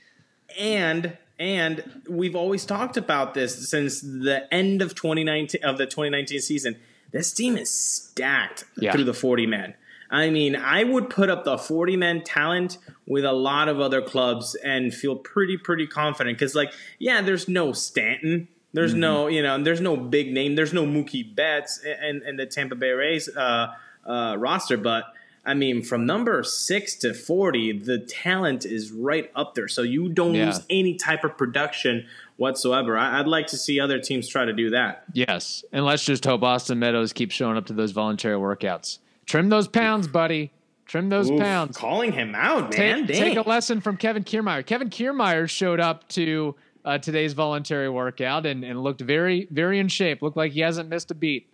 and 0.58 1.16
and 1.38 2.02
we've 2.08 2.36
always 2.36 2.64
talked 2.64 2.96
about 2.96 3.34
this 3.34 3.68
since 3.68 4.00
the 4.00 4.46
end 4.52 4.80
of 4.82 4.94
2019 4.94 5.64
of 5.64 5.78
the 5.78 5.86
2019 5.86 6.40
season. 6.40 6.76
This 7.10 7.32
team 7.32 7.56
is 7.56 7.70
stacked 7.70 8.64
Yeah. 8.78 8.92
through 8.92 9.04
the 9.04 9.14
40 9.14 9.46
men. 9.46 9.74
I 10.12 10.28
mean, 10.30 10.54
I 10.54 10.84
would 10.84 11.08
put 11.10 11.30
up 11.30 11.44
the 11.44 11.56
40 11.58 11.96
men 11.96 12.22
talent 12.22 12.76
with 13.06 13.24
a 13.24 13.32
lot 13.32 13.68
of 13.68 13.80
other 13.80 14.02
clubs 14.02 14.54
and 14.56 14.92
feel 14.94 15.16
pretty 15.16 15.56
pretty 15.56 15.86
confident 15.86 16.38
cuz 16.38 16.54
like 16.54 16.72
yeah, 16.98 17.22
there's 17.22 17.48
no 17.48 17.72
Stanton, 17.72 18.46
there's 18.74 18.94
no, 18.94 19.26
you 19.26 19.42
know, 19.42 19.60
there's 19.62 19.80
no 19.80 19.96
big 19.96 20.32
name, 20.32 20.54
there's 20.54 20.72
no 20.74 20.84
Mookie 20.86 21.34
Betts 21.34 21.82
and 21.84 22.22
and 22.22 22.38
the 22.38 22.46
Tampa 22.46 22.74
Bay 22.74 22.90
Rays 22.90 23.28
uh, 23.34 23.68
uh, 24.06 24.36
roster, 24.38 24.76
but 24.76 25.04
I 25.44 25.54
mean, 25.54 25.82
from 25.82 26.06
number 26.06 26.44
six 26.44 26.94
to 26.96 27.12
40, 27.14 27.80
the 27.80 27.98
talent 27.98 28.64
is 28.64 28.92
right 28.92 29.28
up 29.34 29.56
there. 29.56 29.66
So 29.66 29.82
you 29.82 30.08
don't 30.08 30.34
Yeah. 30.34 30.46
lose 30.46 30.60
any 30.70 30.94
type 30.94 31.24
of 31.24 31.36
production 31.36 32.06
whatsoever. 32.36 32.96
I, 32.96 33.18
I'd 33.18 33.26
like 33.26 33.48
to 33.48 33.56
see 33.56 33.80
other 33.80 33.98
teams 33.98 34.28
try 34.28 34.44
to 34.44 34.52
do 34.52 34.70
that. 34.70 35.02
Yes, 35.12 35.64
and 35.72 35.84
let's 35.84 36.04
just 36.04 36.24
hope 36.24 36.42
Austin 36.44 36.78
Meadows 36.78 37.12
keeps 37.12 37.34
showing 37.34 37.56
up 37.56 37.66
to 37.66 37.72
those 37.72 37.90
voluntary 37.90 38.36
workouts. 38.36 38.98
Trim 39.26 39.48
those 39.48 39.68
pounds, 39.68 40.08
buddy. 40.08 40.52
Trim 40.86 41.08
those 41.08 41.30
Oof, 41.30 41.40
pounds. 41.40 41.76
Calling 41.76 42.12
him 42.12 42.34
out, 42.34 42.76
man. 42.76 43.06
Take, 43.06 43.16
take 43.16 43.38
a 43.38 43.48
lesson 43.48 43.80
from 43.80 43.96
Kevin 43.96 44.24
Kiermaier. 44.24 44.66
Kevin 44.66 44.90
Kiermaier 44.90 45.48
showed 45.48 45.80
up 45.80 46.06
to 46.08 46.54
uh, 46.84 46.98
today's 46.98 47.32
voluntary 47.32 47.88
workout 47.88 48.46
and, 48.46 48.64
and 48.64 48.82
looked 48.82 49.00
very, 49.00 49.46
very 49.50 49.78
in 49.78 49.88
shape. 49.88 50.22
Looked 50.22 50.36
like 50.36 50.52
he 50.52 50.60
hasn't 50.60 50.88
missed 50.88 51.10
a 51.10 51.14
beat. 51.14 51.48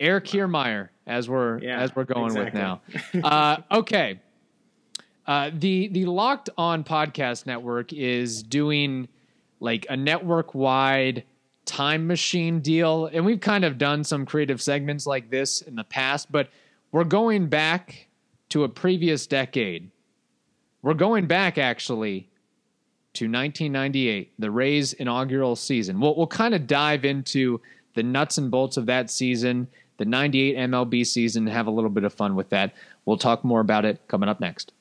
Eric 0.00 0.24
Kiermaier, 0.24 0.88
as 1.06 1.28
we're 1.28 1.58
Yeah, 1.60 1.80
as 1.80 1.94
we're 1.94 2.04
going 2.04 2.34
with 2.34 2.52
now. 2.54 2.80
Uh, 3.22 3.58
okay. 3.70 4.20
Uh, 5.26 5.50
the 5.54 5.88
the 5.88 6.06
Locked 6.06 6.50
On 6.58 6.82
Podcast 6.82 7.46
Network 7.46 7.92
is 7.92 8.42
doing 8.42 9.08
like 9.60 9.86
a 9.88 9.96
network 9.96 10.54
wide 10.54 11.22
time 11.64 12.08
machine 12.08 12.58
deal, 12.60 13.06
and 13.06 13.24
we've 13.24 13.40
kind 13.40 13.64
of 13.64 13.78
done 13.78 14.02
some 14.02 14.26
creative 14.26 14.60
segments 14.60 15.06
like 15.06 15.30
this 15.30 15.62
in 15.62 15.76
the 15.76 15.84
past, 15.84 16.32
but 16.32 16.50
we're 16.92 17.04
going 17.04 17.48
back 17.48 18.06
to 18.50 18.64
a 18.64 18.68
previous 18.68 19.26
decade. 19.26 19.90
We're 20.82 20.94
going 20.94 21.26
back 21.26 21.56
actually 21.58 22.28
to 23.14 23.24
1998, 23.24 24.34
the 24.38 24.50
Rays' 24.50 24.92
inaugural 24.92 25.56
season. 25.56 26.00
We'll, 26.00 26.14
we'll 26.14 26.26
kind 26.26 26.54
of 26.54 26.66
dive 26.66 27.04
into 27.04 27.60
the 27.94 28.02
nuts 28.02 28.38
and 28.38 28.50
bolts 28.50 28.76
of 28.76 28.86
that 28.86 29.10
season, 29.10 29.68
the 29.96 30.04
98 30.04 30.56
MLB 30.56 31.06
season, 31.06 31.46
and 31.46 31.56
have 31.56 31.66
a 31.66 31.70
little 31.70 31.90
bit 31.90 32.04
of 32.04 32.12
fun 32.12 32.34
with 32.34 32.50
that. 32.50 32.74
We'll 33.04 33.18
talk 33.18 33.42
more 33.44 33.60
about 33.60 33.84
it 33.84 34.06
coming 34.08 34.28
up 34.28 34.40
next. 34.40 34.72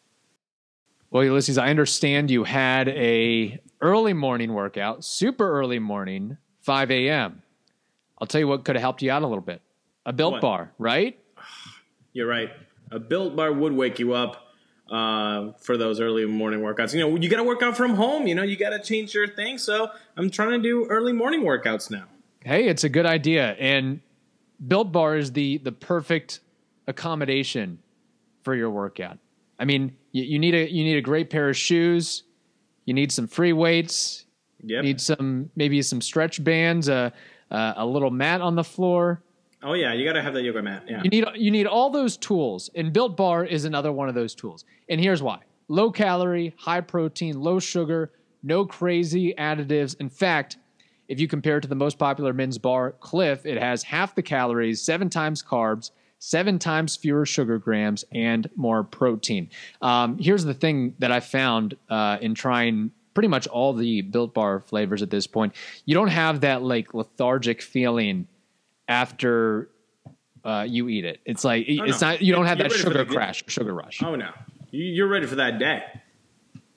Well, 1.10 1.24
Ulysses, 1.24 1.58
I 1.58 1.70
understand 1.70 2.32
you 2.32 2.44
had 2.46 2.88
a 2.90 3.60
early 3.82 4.14
morning 4.14 4.54
workout, 4.54 5.04
super 5.04 5.50
early 5.60 5.80
morning, 5.80 6.38
5 6.62 6.92
a.m. 6.92 7.42
I'll 8.18 8.28
tell 8.28 8.40
you 8.40 8.48
what 8.48 8.64
could 8.64 8.76
have 8.76 8.82
helped 8.82 9.02
you 9.02 9.12
out 9.12 9.22
a 9.22 9.28
little 9.28 9.42
bit. 9.42 9.62
A 10.06 10.14
built 10.14 10.34
What? 10.34 10.42
bar, 10.42 10.72
right? 10.78 11.18
You're 12.14 12.28
right. 12.28 12.50
A 12.92 13.00
built 13.00 13.36
bar 13.36 13.52
would 13.54 13.74
wake 13.74 14.00
you 14.00 14.14
up 14.14 14.48
uh, 14.92 15.54
for 15.60 15.78
those 15.78 16.00
early 16.02 16.26
morning 16.26 16.60
workouts. 16.60 16.94
You 16.94 17.00
know, 17.00 17.16
you 17.16 17.30
got 17.30 17.38
to 17.38 17.44
work 17.44 17.64
out 17.64 17.78
from 17.78 17.96
home. 17.96 18.28
You 18.28 18.36
know, 18.36 18.44
you 18.44 18.58
got 18.58 18.72
to 18.72 18.80
change 18.80 19.14
your 19.14 19.28
thing. 19.28 19.58
So 19.58 19.90
I'm 20.18 20.30
trying 20.30 20.52
to 20.52 20.60
do 20.60 20.86
early 20.88 21.14
morning 21.14 21.42
workouts 21.42 21.90
now. 21.90 22.06
Hey, 22.44 22.68
it's 22.68 22.84
a 22.84 22.90
good 22.90 23.06
idea. 23.06 23.52
And 23.54 24.02
Built 24.68 24.92
Bar 24.92 25.18
is 25.18 25.32
the 25.32 25.58
the 25.60 25.72
perfect 25.72 26.42
accommodation 26.88 27.80
for 28.44 28.56
your 28.56 28.70
workout. 28.70 29.18
I 29.58 29.66
mean, 29.66 29.96
you, 30.12 30.24
you 30.24 30.40
need 30.40 30.56
a 30.56 30.70
you 30.70 30.84
need 30.84 30.98
a 30.98 31.02
great 31.02 31.30
pair 31.30 31.50
of 31.50 31.58
shoes. 31.58 32.24
You 32.86 32.94
need 32.94 33.12
some 33.12 33.28
free 33.28 33.54
weights. 33.54 34.26
Yep. 34.64 34.84
Need 34.84 35.02
some 35.02 35.50
maybe 35.56 35.82
some 35.82 36.02
stretch 36.02 36.44
bands, 36.44 36.90
a 36.90 37.14
uh, 37.50 37.74
a 37.78 37.86
little 37.86 38.12
mat 38.12 38.42
on 38.42 38.56
the 38.56 38.64
floor. 38.64 39.24
Oh 39.64 39.74
yeah, 39.74 39.94
you 39.94 40.06
got 40.06 40.14
to 40.14 40.22
have 40.22 40.34
that 40.34 40.44
yoga 40.44 40.62
mat. 40.62 40.84
Yeah. 40.88 41.02
You 41.04 41.10
need 41.10 41.26
you 41.36 41.52
need 41.52 41.68
all 41.68 41.90
those 41.90 42.18
tools, 42.18 42.70
and 42.76 42.92
Built 42.92 43.16
Bar 43.16 43.46
is 43.46 43.66
another 43.66 43.92
one 43.92 44.10
of 44.10 44.16
those 44.16 44.34
tools. 44.34 44.66
And 44.90 45.00
here's 45.00 45.22
why: 45.22 45.40
low 45.68 45.92
calorie, 45.92 46.56
high 46.58 46.82
protein, 46.82 47.40
low 47.40 47.60
sugar, 47.60 48.12
no 48.42 48.66
crazy 48.66 49.34
additives. 49.38 49.96
In 50.00 50.10
fact, 50.10 50.58
if 51.08 51.20
you 51.20 51.28
compare 51.28 51.58
it 51.58 51.62
to 51.62 51.68
the 51.68 51.76
most 51.76 52.00
popular 52.00 52.34
men's 52.34 52.58
bar, 52.58 52.94
Clif, 53.00 53.46
it 53.46 53.62
has 53.62 53.84
half 53.84 54.16
the 54.16 54.24
calories, 54.24 54.82
seven 54.82 55.10
times 55.10 55.44
carbs, 55.44 55.92
seven 56.18 56.58
times 56.58 56.96
fewer 56.96 57.26
sugar 57.26 57.60
grams, 57.60 58.04
and 58.12 58.50
more 58.56 58.84
protein. 58.84 59.50
Um, 59.82 60.18
here's 60.18 60.44
the 60.44 60.56
thing 60.56 60.96
that 61.00 61.12
I 61.12 61.20
found 61.20 61.76
uh, 61.90 62.18
in 62.20 62.34
trying 62.34 62.92
pretty 63.14 63.28
much 63.28 63.46
all 63.48 63.74
the 63.74 64.02
Built 64.02 64.34
Bar 64.34 64.62
flavors 64.62 65.04
at 65.04 65.12
this 65.12 65.28
point: 65.28 65.54
you 65.86 65.94
don't 65.94 66.08
have 66.08 66.42
that 66.42 66.64
like 66.64 66.96
lethargic 66.96 67.62
feeling 67.62 68.28
after 68.88 69.70
uh, 70.44 70.66
you 70.68 70.90
eat 70.90 71.06
it. 71.06 71.20
It's 71.26 71.44
like 71.44 71.66
it's 71.68 72.02
no. 72.02 72.10
not 72.12 72.22
you 72.22 72.34
don't 72.34 72.46
have 72.46 72.60
You're 72.60 72.70
that 72.70 72.76
sugar 72.78 73.06
crash, 73.06 73.44
sugar 73.48 73.74
rush. 73.74 74.02
oh 74.04 74.16
no, 74.16 74.30
You- 74.72 74.86
you're 74.86 75.08
ready 75.08 75.28
for 75.28 75.36
that 75.36 75.60
day. 75.60 75.84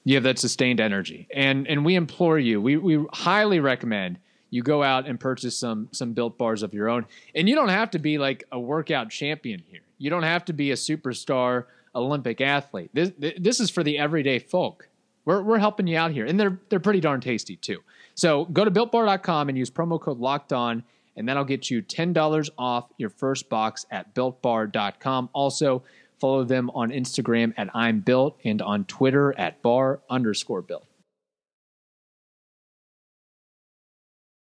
You 0.07 0.17
have 0.17 0.25
that 0.25 0.39
sustained 0.39 0.81
energy, 0.81 1.27
and 1.35 1.67
and 1.67 1.85
we 1.85 1.95
implore 1.95 2.39
you, 2.39 2.61
we 2.61 2.77
we 2.77 3.05
highly 3.13 3.59
recommend 3.61 4.19
you 4.51 4.63
go 4.63 4.83
out 4.83 5.07
and 5.07 5.19
purchase 5.19 5.57
some 5.57 5.89
some 5.93 6.13
built 6.13 6.37
bars 6.37 6.63
of 6.63 6.75
your 6.75 6.89
own. 6.91 7.07
And 7.35 7.49
you 7.49 7.55
don't 7.55 7.71
have 7.71 7.91
to 7.93 7.99
be 7.99 8.19
like 8.19 8.45
a 8.53 8.61
workout 8.61 9.09
champion 9.11 9.63
here. 9.71 9.81
You 9.97 10.11
don't 10.11 10.23
have 10.23 10.45
to 10.45 10.53
be 10.53 10.71
a 10.73 10.75
superstar 10.75 11.65
Olympic 11.95 12.43
athlete. 12.43 12.91
This 12.93 13.13
this 13.39 13.61
is 13.61 13.71
for 13.71 13.83
the 13.83 13.97
everyday 13.99 14.39
folk. 14.39 14.89
We're 15.25 15.43
we're 15.43 15.59
helping 15.59 15.87
you 15.87 15.97
out 15.97 16.11
here, 16.11 16.27
and 16.27 16.39
they're 16.39 16.61
they're 16.69 16.81
pretty 16.81 17.01
darn 17.01 17.23
tasty 17.23 17.57
too. 17.57 17.79
So 18.15 18.45
go 18.45 18.63
to 18.65 18.71
builtbar.com 18.71 19.49
and 19.49 19.57
use 19.57 19.71
promo 19.71 19.99
code 19.99 20.19
Locked 20.19 20.53
On, 20.53 20.85
and 21.17 21.29
that'll 21.29 21.45
get 21.45 21.71
you 21.71 21.83
ten 21.83 22.13
dollars 22.13 22.51
off 22.59 22.91
your 22.99 23.11
first 23.11 23.49
box 23.49 23.87
at 23.91 24.15
builtbar.com. 24.15 25.31
Also. 25.33 25.83
Follow 26.21 26.45
them 26.45 26.71
on 26.71 26.91
Instagram 26.91 27.53
at 27.59 27.69
I'm 27.75 28.01
Built 28.01 28.39
and 28.45 28.63
on 28.63 28.85
Twitter 28.85 29.39
at 29.39 29.61
bar 29.61 30.01
underscore 30.09 30.63
built. 30.63 30.87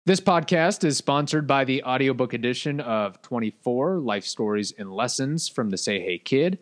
This 0.08 0.20
podcast 0.20 0.84
is 0.84 0.98
sponsored 0.98 1.46
by 1.46 1.63
the 1.63 1.84
audiobook 1.84 2.34
edition 2.34 2.80
of 2.80 3.22
24 3.22 4.00
Life 4.00 4.25
Stories 4.25 4.74
and 4.77 4.91
Lessons 4.91 5.48
from 5.48 5.70
the 5.70 5.77
Say 5.77 6.00
Hey 6.00 6.18
Kid. 6.18 6.58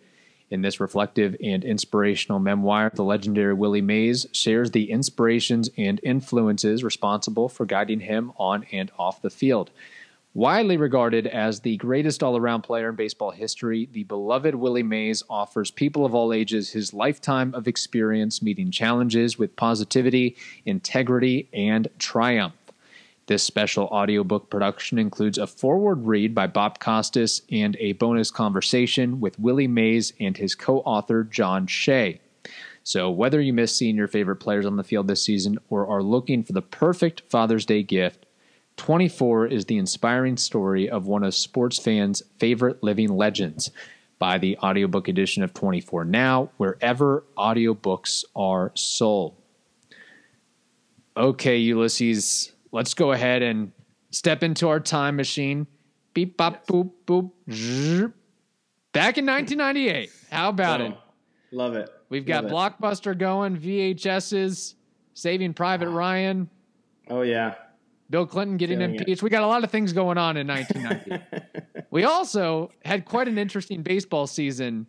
In 0.52 0.62
this 0.62 0.80
reflective 0.80 1.36
and 1.44 1.64
inspirational 1.64 2.40
memoir, 2.40 2.92
the 2.94 3.04
legendary 3.04 3.54
Willie 3.54 3.82
Mays 3.82 4.26
shares 4.32 4.72
the 4.72 4.90
inspirations 4.90 5.70
and 5.78 6.00
influences 6.04 6.84
responsible 6.84 7.50
for 7.50 7.66
guiding 7.66 8.00
him 8.00 8.32
on 8.38 8.66
and 8.72 8.92
off 8.98 9.22
the 9.22 9.30
field. 9.30 9.70
Widely 10.34 10.78
regarded 10.78 11.26
as 11.26 11.60
the 11.60 11.78
greatest 11.78 12.22
all 12.22 12.38
around 12.38 12.62
player 12.62 12.90
in 12.90 12.96
baseball 12.96 13.32
history, 13.32 13.90
the 13.92 14.04
beloved 14.04 14.54
Willie 14.54 14.84
Mays 14.84 15.24
offers 15.30 15.72
people 15.72 16.06
of 16.06 16.14
all 16.14 16.32
ages 16.32 16.72
his 16.72 16.94
lifetime 16.94 17.54
of 17.56 17.68
experience 17.68 18.42
meeting 18.42 18.70
challenges 18.70 19.40
with 19.40 19.56
positivity, 19.56 20.36
integrity, 20.66 21.50
and 21.52 21.88
triumph. 21.98 22.54
This 23.30 23.44
special 23.44 23.86
audiobook 23.90 24.50
production 24.50 24.98
includes 24.98 25.38
a 25.38 25.46
foreword 25.46 26.08
read 26.08 26.34
by 26.34 26.48
Bob 26.48 26.80
Costas 26.80 27.44
and 27.52 27.78
a 27.80 27.94
bonus 27.94 28.32
conversation 28.32 29.20
with 29.20 29.38
Willie 29.38 29.68
Mays 29.68 30.14
and 30.20 30.36
his 30.36 30.56
co 30.56 30.80
author, 30.80 31.24
John 31.24 31.68
Shea. 31.68 32.22
So, 32.82 33.12
whether 33.12 33.40
you 33.40 33.54
miss 33.54 33.76
seeing 33.76 33.96
your 33.98 34.08
favorite 34.08 34.38
players 34.38 34.66
on 34.66 34.78
the 34.78 34.84
field 34.84 35.08
this 35.08 35.22
season 35.22 35.60
or 35.70 35.88
are 35.88 36.02
looking 36.02 36.42
for 36.42 36.54
the 36.54 36.64
perfect 36.64 37.22
Father's 37.30 37.68
Day 37.68 37.84
gift, 37.84 38.26
24 38.78 39.46
is 39.46 39.66
the 39.66 39.78
inspiring 39.78 40.36
story 40.36 40.90
of 40.90 41.06
one 41.06 41.24
of 41.24 41.36
sports 41.36 41.78
fans' 41.78 42.24
favorite 42.40 42.82
living 42.82 43.16
legends 43.16 43.70
by 44.18 44.40
the 44.40 44.58
audiobook 44.58 45.08
edition 45.08 45.44
of 45.44 45.54
24 45.54 46.04
now, 46.04 46.50
wherever 46.58 47.24
audiobooks 47.38 48.26
are 48.36 48.72
sold. 48.74 49.36
Okay, 51.16 51.58
Ulysses, 51.58 52.54
let's 52.72 52.94
go 52.94 53.12
ahead 53.12 53.42
and 53.42 53.72
step 54.12 54.44
into 54.44 54.68
our 54.70 54.80
time 54.80 55.16
machine. 55.16 55.68
Beep, 56.14 56.38
bop, 56.38 56.66
boop, 56.68 56.92
boop. 57.06 57.32
zzz. 57.52 58.12
Back 58.92 59.18
in 59.18 59.26
1998. 59.26 60.12
How 60.32 60.50
about 60.50 60.82
it? 60.82 60.94
Love 61.52 61.76
it. 61.76 61.90
We've 62.10 62.26
got 62.26 62.46
Love 62.46 62.74
it. 62.74 62.82
Blockbuster 62.82 63.18
going, 63.18 63.58
VHSs, 63.58 64.74
Saving 65.14 65.54
Private 65.54 65.88
ah. 65.88 65.96
Ryan, 65.96 66.50
Oh 67.10 67.22
yeah. 67.24 67.56
Bill 68.10 68.26
Clinton 68.26 68.58
getting 68.58 68.80
Feeling 68.80 68.96
it. 68.96 69.02
impeached. 69.02 69.24
We 69.24 69.30
got 69.30 69.44
a 69.44 69.48
lot 69.48 69.64
of 69.64 69.70
things 69.72 69.94
going 69.94 70.18
on 70.18 70.38
in 70.38 70.48
1990. 70.48 71.86
we 71.92 72.04
also 72.06 72.72
had 72.84 73.06
quite 73.06 73.28
an 73.28 73.38
interesting 73.38 73.84
baseball 73.84 74.26
season 74.28 74.88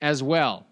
as 0.00 0.22
well, 0.22 0.66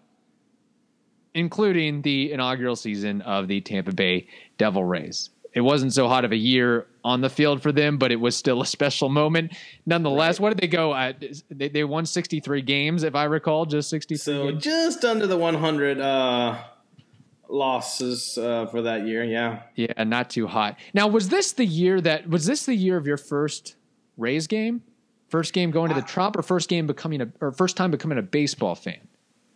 including 1.33 2.01
the 2.01 2.31
inaugural 2.31 2.75
season 2.75 3.21
of 3.21 3.47
the 3.47 3.61
Tampa 3.61 3.93
Bay 3.93 4.27
Devil 4.57 4.83
Rays. 4.83 5.29
It 5.53 5.61
wasn't 5.61 5.93
so 5.93 6.07
hot 6.07 6.23
of 6.23 6.31
a 6.31 6.37
year 6.37 6.87
on 7.03 7.19
the 7.21 7.29
field 7.29 7.61
for 7.61 7.71
them, 7.73 7.97
but 7.97 8.11
it 8.11 8.15
was 8.15 8.37
still 8.37 8.61
a 8.61 8.65
special 8.65 9.09
moment. 9.09 9.51
Nonetheless, 9.85 10.39
what 10.39 10.49
did 10.49 10.59
they 10.59 10.67
go 10.67 10.95
at? 10.95 11.21
They, 11.49 11.67
they 11.67 11.83
won 11.83 12.05
63 12.05 12.61
games, 12.61 13.03
if 13.03 13.15
I 13.15 13.25
recall, 13.25 13.65
just 13.65 13.89
63 13.89 14.17
So 14.17 14.51
games. 14.51 14.63
just 14.63 15.03
under 15.03 15.27
the 15.27 15.35
100 15.37 15.99
uh, 15.99 16.57
losses 17.49 18.37
uh, 18.37 18.67
for 18.67 18.81
that 18.83 19.05
year. 19.05 19.23
Yeah. 19.23 19.63
Yeah, 19.75 20.03
not 20.03 20.29
too 20.29 20.47
hot. 20.47 20.77
Now, 20.93 21.07
was 21.07 21.29
this 21.29 21.51
the 21.53 21.65
year 21.65 21.99
that 22.01 22.29
was 22.29 22.45
this 22.45 22.65
the 22.65 22.75
year 22.75 22.97
of 22.97 23.05
your 23.07 23.17
first 23.17 23.75
Rays 24.17 24.47
game? 24.47 24.83
First 25.29 25.53
game 25.53 25.71
going 25.71 25.89
to 25.89 25.95
the 25.95 26.01
Trop, 26.01 26.35
or 26.37 26.41
first 26.41 26.67
game 26.69 26.87
becoming 26.87 27.21
a 27.21 27.27
or 27.39 27.51
first 27.53 27.77
time 27.77 27.89
becoming 27.91 28.17
a 28.17 28.21
baseball 28.21 28.75
fan? 28.75 28.99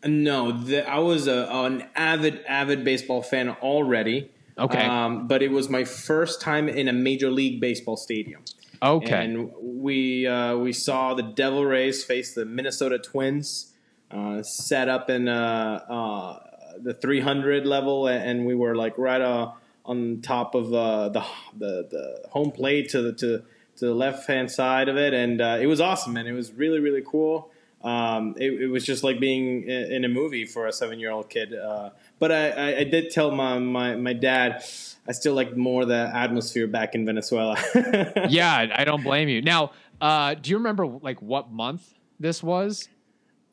No, 0.05 0.51
the, 0.51 0.87
I 0.89 0.99
was 0.99 1.27
a, 1.27 1.47
an 1.51 1.85
avid, 1.95 2.43
avid 2.47 2.83
baseball 2.85 3.21
fan 3.21 3.49
already. 3.49 4.31
Okay. 4.57 4.85
Um, 4.85 5.27
but 5.27 5.43
it 5.43 5.51
was 5.51 5.69
my 5.69 5.83
first 5.83 6.41
time 6.41 6.69
in 6.69 6.87
a 6.87 6.93
major 6.93 7.29
league 7.29 7.59
baseball 7.59 7.97
stadium. 7.97 8.43
Okay. 8.81 9.25
And 9.25 9.51
we 9.61 10.27
uh, 10.27 10.57
we 10.57 10.73
saw 10.73 11.13
the 11.13 11.23
Devil 11.23 11.65
Rays 11.65 12.03
face 12.03 12.33
the 12.33 12.45
Minnesota 12.45 12.99
Twins, 12.99 13.73
uh, 14.11 14.43
set 14.43 14.89
up 14.89 15.09
in 15.09 15.27
uh, 15.27 15.85
uh, 15.89 16.39
the 16.81 16.93
300 16.93 17.65
level, 17.65 18.07
and 18.07 18.45
we 18.45 18.55
were 18.55 18.75
like 18.75 18.97
right 18.97 19.21
uh, 19.21 19.51
on 19.85 20.21
top 20.21 20.55
of 20.55 20.73
uh, 20.73 21.09
the, 21.09 21.23
the 21.57 21.87
the 21.89 22.29
home 22.29 22.51
plate 22.51 22.89
to 22.89 23.01
the 23.01 23.13
to, 23.13 23.43
to 23.77 23.85
the 23.85 23.93
left 23.93 24.27
hand 24.27 24.51
side 24.51 24.89
of 24.89 24.97
it, 24.97 25.13
and 25.13 25.41
uh, 25.41 25.57
it 25.59 25.67
was 25.67 25.81
awesome, 25.81 26.13
man. 26.13 26.27
It 26.27 26.33
was 26.33 26.51
really 26.53 26.79
really 26.79 27.03
cool. 27.05 27.49
Um, 27.85 28.35
it, 28.37 28.63
it 28.63 28.67
was 28.67 28.85
just 28.85 29.03
like 29.03 29.19
being 29.19 29.63
in 29.63 30.03
a 30.03 30.09
movie 30.09 30.45
for 30.45 30.65
a 30.65 30.73
seven 30.73 30.99
year 30.99 31.11
old 31.11 31.29
kid. 31.29 31.53
Uh, 31.53 31.91
but 32.19 32.31
I, 32.31 32.49
I, 32.49 32.77
I 32.79 32.83
did 32.83 33.11
tell 33.11 33.31
my, 33.31 33.59
my, 33.59 33.95
my 33.95 34.13
dad 34.13 34.63
I 35.07 35.11
still 35.11 35.33
like 35.33 35.55
more 35.55 35.85
the 35.85 36.11
atmosphere 36.13 36.67
back 36.67 36.95
in 36.95 37.05
Venezuela. 37.05 37.57
yeah, 38.29 38.67
I 38.75 38.83
don't 38.85 39.03
blame 39.03 39.29
you. 39.29 39.41
Now, 39.41 39.71
uh, 40.01 40.33
do 40.33 40.49
you 40.49 40.57
remember 40.57 40.87
like 40.87 41.21
what 41.21 41.51
month 41.51 41.93
this 42.19 42.41
was? 42.41 42.89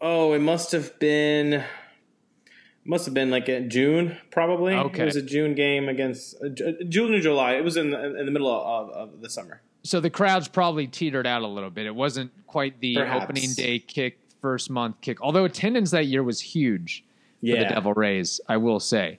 Oh, 0.01 0.33
it 0.33 0.41
must 0.41 0.73
have 0.73 0.99
been 0.99 1.63
must 2.85 3.05
have 3.05 3.15
been 3.15 3.31
like 3.31 3.47
June 3.69 4.17
probably. 4.31 4.75
Okay. 4.75 5.03
It 5.03 5.07
was 5.07 5.17
a 5.17 5.23
June 5.23 5.55
game 5.55 5.89
against 5.89 6.43
uh, 6.43 6.49
June 6.89 7.15
or 7.15 7.21
July. 7.21 7.55
It 7.55 7.65
was 7.65 7.77
in 7.77 7.91
the, 7.91 8.19
in 8.19 8.27
the 8.27 8.33
middle 8.33 8.51
of, 8.51 8.91
of 8.91 9.21
the 9.21 9.29
summer. 9.29 9.61
So 9.85 10.01
the 10.01 10.11
crowds 10.11 10.49
probably 10.49 10.87
teetered 10.87 11.27
out 11.27 11.43
a 11.43 11.47
little 11.47 11.71
bit. 11.71 11.87
It 11.87 11.95
wasn't 11.95 12.31
quite 12.47 12.81
the 12.81 12.97
Perhaps. 12.97 13.25
opening 13.25 13.53
day 13.55 13.79
kick, 13.81 14.19
first 14.43 14.69
month 14.69 15.01
kick. 15.01 15.23
Although 15.23 15.45
attendance 15.45 15.93
that 15.93 16.07
year 16.07 16.23
was 16.23 16.41
huge 16.41 17.05
for 17.41 17.57
the 17.57 17.65
Devil 17.65 17.95
Rays, 17.95 18.41
I 18.49 18.59
will 18.59 18.81
say. 18.81 19.19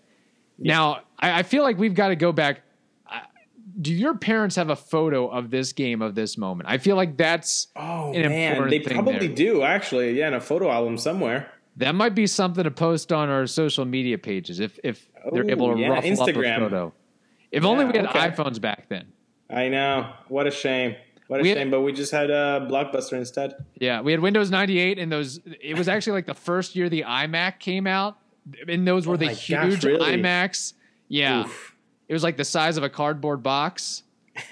Now, 0.59 1.01
I, 1.17 1.39
I 1.39 1.43
feel 1.43 1.63
like 1.63 1.79
we've 1.79 1.95
got 1.95 2.09
to 2.09 2.15
go 2.15 2.31
back. 2.31 2.61
Do 3.81 3.91
your 3.91 4.15
parents 4.15 4.55
have 4.57 4.69
a 4.69 4.75
photo 4.75 5.27
of 5.27 5.49
this 5.49 5.73
game 5.73 6.03
of 6.03 6.13
this 6.13 6.37
moment? 6.37 6.69
I 6.69 6.77
feel 6.77 6.95
like 6.95 7.17
that's 7.17 7.69
Oh 7.75 8.13
an 8.13 8.29
man, 8.29 8.69
they 8.69 8.79
probably 8.79 9.27
there. 9.27 9.35
do 9.35 9.63
actually. 9.63 10.11
Yeah, 10.11 10.27
in 10.27 10.35
a 10.35 10.41
photo 10.41 10.69
album 10.69 10.97
somewhere. 10.99 11.51
That 11.77 11.95
might 11.95 12.13
be 12.13 12.27
something 12.27 12.63
to 12.63 12.69
post 12.69 13.11
on 13.11 13.29
our 13.29 13.47
social 13.47 13.83
media 13.85 14.19
pages 14.19 14.59
if 14.59 14.79
if 14.83 15.09
they're 15.31 15.49
able 15.49 15.71
oh, 15.71 15.73
to 15.73 15.81
yeah, 15.81 15.87
ruffle 15.87 16.09
Instagram. 16.11 16.51
up 16.51 16.57
a 16.57 16.65
photo. 16.65 16.93
If 17.51 17.63
only 17.65 17.85
we 17.85 17.97
had 17.97 18.07
okay. 18.07 18.29
iPhones 18.29 18.61
back 18.61 18.89
then. 18.89 19.11
I 19.49 19.69
know. 19.69 20.11
What 20.27 20.45
a 20.45 20.51
shame. 20.51 20.95
What 21.27 21.39
a 21.39 21.43
We 21.43 21.49
had- 21.49 21.71
But 21.71 21.81
we 21.81 21.93
just 21.93 22.11
had 22.11 22.29
a 22.29 22.67
blockbuster 22.69 23.13
instead. 23.13 23.55
Yeah, 23.79 24.01
we 24.01 24.11
had 24.11 24.21
Windows 24.21 24.51
98 24.51 24.99
and 24.99 25.11
those 25.11 25.39
it 25.61 25.77
was 25.77 25.87
actually 25.87 26.13
like 26.13 26.25
the 26.25 26.33
first 26.33 26.75
year 26.75 26.89
the 26.89 27.03
iMac 27.03 27.59
came 27.59 27.87
out 27.87 28.17
and 28.67 28.87
those 28.87 29.07
were 29.07 29.13
Oh 29.13 29.17
the 29.17 29.27
my 29.27 29.31
gosh, 29.33 29.47
huge 29.47 29.83
really? 29.85 30.17
iMacs. 30.17 30.73
Yeah. 31.07 31.45
Oof. 31.45 31.75
It 32.07 32.13
was 32.13 32.23
like 32.23 32.37
the 32.37 32.45
size 32.45 32.77
of 32.77 32.83
a 32.83 32.89
cardboard 32.89 33.41
box. 33.43 34.03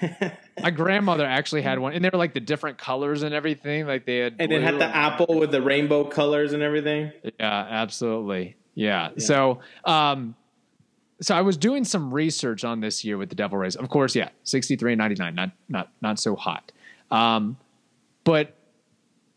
My 0.62 0.70
grandmother 0.70 1.24
actually 1.26 1.62
had 1.62 1.78
one 1.78 1.92
and 1.92 2.04
they 2.04 2.08
were 2.12 2.18
like 2.18 2.34
the 2.34 2.40
different 2.40 2.78
colors 2.78 3.22
and 3.22 3.34
everything 3.34 3.86
like 3.86 4.06
they 4.06 4.18
had 4.18 4.36
And 4.38 4.52
it 4.52 4.62
had 4.62 4.78
the 4.78 4.84
apple 4.84 5.38
with 5.38 5.50
the 5.50 5.60
rainbow 5.62 6.04
colors 6.04 6.52
and 6.52 6.62
everything. 6.62 7.10
Yeah, 7.40 7.66
absolutely. 7.68 8.56
Yeah. 8.74 9.10
So, 9.18 9.60
um, 9.84 10.34
so 11.22 11.36
I 11.36 11.40
was 11.40 11.56
doing 11.56 11.84
some 11.84 12.12
research 12.12 12.64
on 12.64 12.80
this 12.80 13.04
year 13.04 13.16
with 13.16 13.28
the 13.28 13.34
Devil 13.34 13.58
Rays. 13.58 13.76
Of 13.76 13.88
course, 13.88 14.14
yeah, 14.14 14.30
63 14.42 14.92
and 14.92 14.98
99, 14.98 15.34
not 15.34 15.50
not 15.68 15.90
not 16.02 16.18
so 16.18 16.36
hot. 16.36 16.72
Um, 17.10 17.56
but 18.24 18.56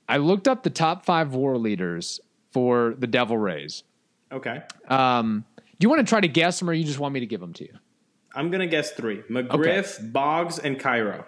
I 0.10 0.17
looked 0.17 0.48
up 0.48 0.63
the 0.63 0.69
top 0.69 1.06
five 1.06 1.34
war 1.34 1.58
leaders 1.58 2.19
for 2.52 2.95
the 2.98 3.08
Devil 3.08 3.38
Rays. 3.38 3.84
Okay. 4.32 4.62
Um, 4.88 5.45
do 5.56 5.86
you 5.86 5.89
want 5.89 6.00
to 6.00 6.10
try 6.10 6.19
to 6.19 6.28
guess 6.28 6.60
them, 6.60 6.69
or 6.69 6.74
you 6.74 6.84
just 6.84 7.00
want 7.00 7.13
me 7.13 7.19
to 7.19 7.26
give 7.26 7.39
them 7.39 7.54
to 7.54 7.63
you? 7.63 7.74
I'm 8.34 8.50
going 8.50 8.62
to 8.62 8.67
guess 8.67 8.91
three 8.91 9.21
McGriff, 9.30 10.12
Boggs, 10.12 10.60
and 10.60 10.80
Cairo. 10.80 11.26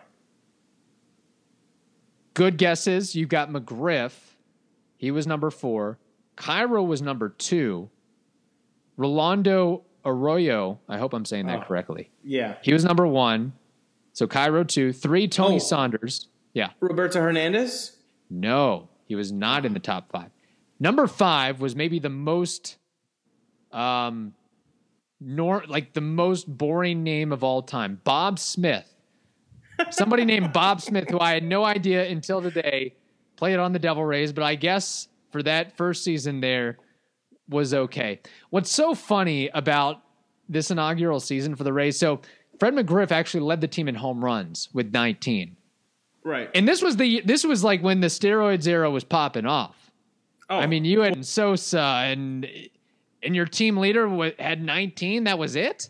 Good 2.34 2.58
guesses. 2.58 3.16
You've 3.16 3.30
got 3.30 3.50
McGriff. 3.50 4.14
He 4.98 5.12
was 5.12 5.28
number 5.28 5.50
four. 5.50 6.00
Cairo 6.36 6.84
was 6.84 7.02
number 7.02 7.30
two. 7.30 7.90
Rolando 8.96 9.84
Arrojo. 10.08 10.80
I 10.88 10.98
hope 10.98 11.14
I'm 11.14 11.26
saying 11.26 11.48
that 11.48 11.60
Oh. 11.60 11.66
correctly. 11.66 12.10
Yeah. 12.24 12.56
He 12.62 12.74
was 12.74 12.84
number 12.86 13.06
one. 13.06 13.54
So 14.14 14.26
Cairo 14.26 14.64
two. 14.64 14.94
Three, 14.94 15.28
Tony 15.28 15.56
Oh. 15.58 15.60
Saunders. 15.60 16.30
Yeah. 16.54 16.72
Roberto 16.80 17.22
Hernandez? 17.22 17.98
No, 18.30 18.90
he 19.06 19.16
was 19.16 19.32
not 19.32 19.66
in 19.66 19.74
the 19.74 19.80
top 19.80 20.12
five. 20.12 20.32
Number 20.80 21.08
five 21.08 21.60
was 21.62 21.76
maybe 21.76 22.00
the 22.00 22.10
most, 22.10 22.78
um, 23.72 24.34
nor 25.20 25.64
like 25.68 25.94
the 25.94 26.02
most 26.02 26.46
boring 26.48 27.04
name 27.04 27.32
of 27.32 27.44
all 27.44 27.62
time. 27.62 28.02
Bob 28.04 28.40
Smith. 28.40 28.92
Somebody 29.92 30.26
named 30.26 30.52
Bob 30.54 30.82
Smith, 30.82 31.10
who 31.10 31.20
I 31.20 31.34
had 31.34 31.44
no 31.44 31.64
idea 31.64 32.08
until 32.10 32.42
today, 32.42 32.96
played 33.36 33.60
on 33.60 33.72
the 33.74 33.80
Devil 33.80 34.04
Rays, 34.06 34.34
but 34.34 34.44
I 34.44 34.56
guess 34.56 35.08
for 35.32 35.44
that 35.44 35.78
first 35.78 36.04
season 36.04 36.42
there 36.42 36.78
was 37.50 37.74
okay. 37.74 38.20
What's 38.50 38.72
so 38.72 38.94
funny 38.94 39.50
about 39.54 40.02
this 40.50 40.72
inaugural 40.72 41.20
season 41.20 41.56
for 41.56 41.64
the 41.64 41.74
Rays? 41.74 41.98
So 41.98 42.22
Fred 42.60 42.74
McGriff 42.74 43.12
actually 43.12 43.42
led 43.42 43.62
the 43.62 43.68
team 43.68 43.88
in 43.88 43.96
home 43.96 44.24
runs 44.24 44.70
with 44.74 44.94
19. 44.94 45.56
Right. 46.24 46.50
And 46.54 46.68
this 46.68 46.82
was 46.82 46.98
the 46.98 47.22
this 47.24 47.46
was 47.46 47.64
like 47.64 47.82
when 47.82 48.02
the 48.02 48.08
steroids 48.08 48.68
era 48.68 48.92
was 48.92 49.04
popping 49.06 49.46
off. 49.46 49.92
oh, 50.50 50.58
I 50.58 50.68
mean, 50.68 50.84
you 50.84 51.00
had 51.00 51.26
Sosa 51.26 51.80
and 51.80 52.48
and 53.24 53.36
your 53.36 53.46
team 53.46 53.78
leader 53.78 54.34
had 54.38 54.62
19. 54.62 55.24
That 55.24 55.40
was 55.40 55.56
it. 55.56 55.90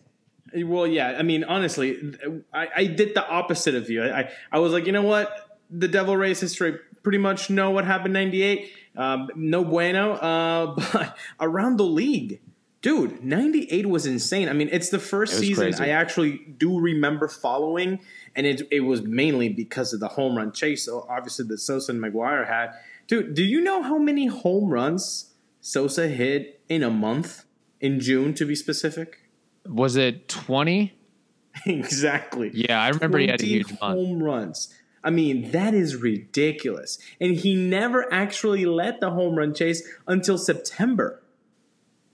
Well, 0.55 0.87
yeah. 0.87 1.15
I 1.17 1.23
mean, 1.23 1.43
honestly, 1.43 2.15
I, 2.53 2.67
I 2.75 2.85
did 2.85 3.15
the 3.15 3.27
opposite 3.27 3.75
of 3.75 3.89
you. 3.89 4.03
I, 4.03 4.29
I, 4.51 4.59
was 4.59 4.71
like, 4.71 4.85
you 4.85 4.91
know 4.91 5.01
what? 5.01 5.59
The 5.69 5.87
Devil 5.87 6.15
Rays 6.15 6.39
history 6.39 6.79
pretty 7.03 7.17
much 7.17 7.49
know 7.49 7.71
what 7.71 7.85
happened 7.85 8.13
'98. 8.13 8.71
Um, 8.97 9.29
no 9.35 9.63
bueno. 9.63 10.13
Uh, 10.13 10.75
but 10.93 11.17
around 11.39 11.77
the 11.77 11.85
league, 11.85 12.41
dude, 12.81 13.23
'98 13.23 13.87
was 13.87 14.05
insane. 14.05 14.49
I 14.49 14.53
mean, 14.53 14.69
it's 14.71 14.89
the 14.89 14.99
first 14.99 15.33
It 15.33 15.37
season 15.37 15.63
crazy. 15.65 15.83
I 15.83 15.89
actually 15.89 16.39
do 16.57 16.79
remember 16.79 17.27
following, 17.27 17.99
and 18.35 18.45
it 18.45 18.67
it 18.71 18.81
was 18.81 19.03
mainly 19.03 19.49
because 19.49 19.93
of 19.93 19.99
the 19.99 20.09
home 20.09 20.35
run 20.35 20.51
chase. 20.51 20.85
So 20.85 21.05
obviously, 21.09 21.45
that 21.47 21.59
Sosa 21.59 21.91
and 21.91 22.03
McGwire 22.03 22.47
had. 22.47 22.71
Dude, 23.07 23.35
do 23.35 23.43
you 23.43 23.61
know 23.61 23.83
how 23.83 23.97
many 23.97 24.25
home 24.25 24.67
runs 24.67 25.33
Sosa 25.61 26.09
hit 26.09 26.59
in 26.67 26.83
a 26.83 26.89
month? 26.89 27.45
In 27.79 27.99
June, 27.99 28.33
to 28.33 28.43
be 28.45 28.55
specific. 28.55 29.19
Was 29.63 29.95
it 29.95 30.27
20? 30.27 30.97
exactly. 31.65 32.51
Yeah, 32.53 32.81
I 32.81 32.89
remember 32.89 33.19
he 33.19 33.27
had 33.27 33.35
a 33.35 33.43
20 33.43 33.53
huge 33.53 33.69
month. 33.79 33.81
home 33.81 34.23
runs. 34.23 34.73
I 35.07 35.09
mean, 35.09 35.51
that 35.51 35.73
is 35.73 35.95
ridiculous. 35.95 36.99
And 37.21 37.33
he 37.37 37.55
never 37.55 38.11
actually 38.13 38.65
led 38.65 38.99
the 38.99 39.11
home 39.11 39.35
run 39.37 39.53
chase 39.53 39.81
until 40.05 40.37
September. 40.37 41.23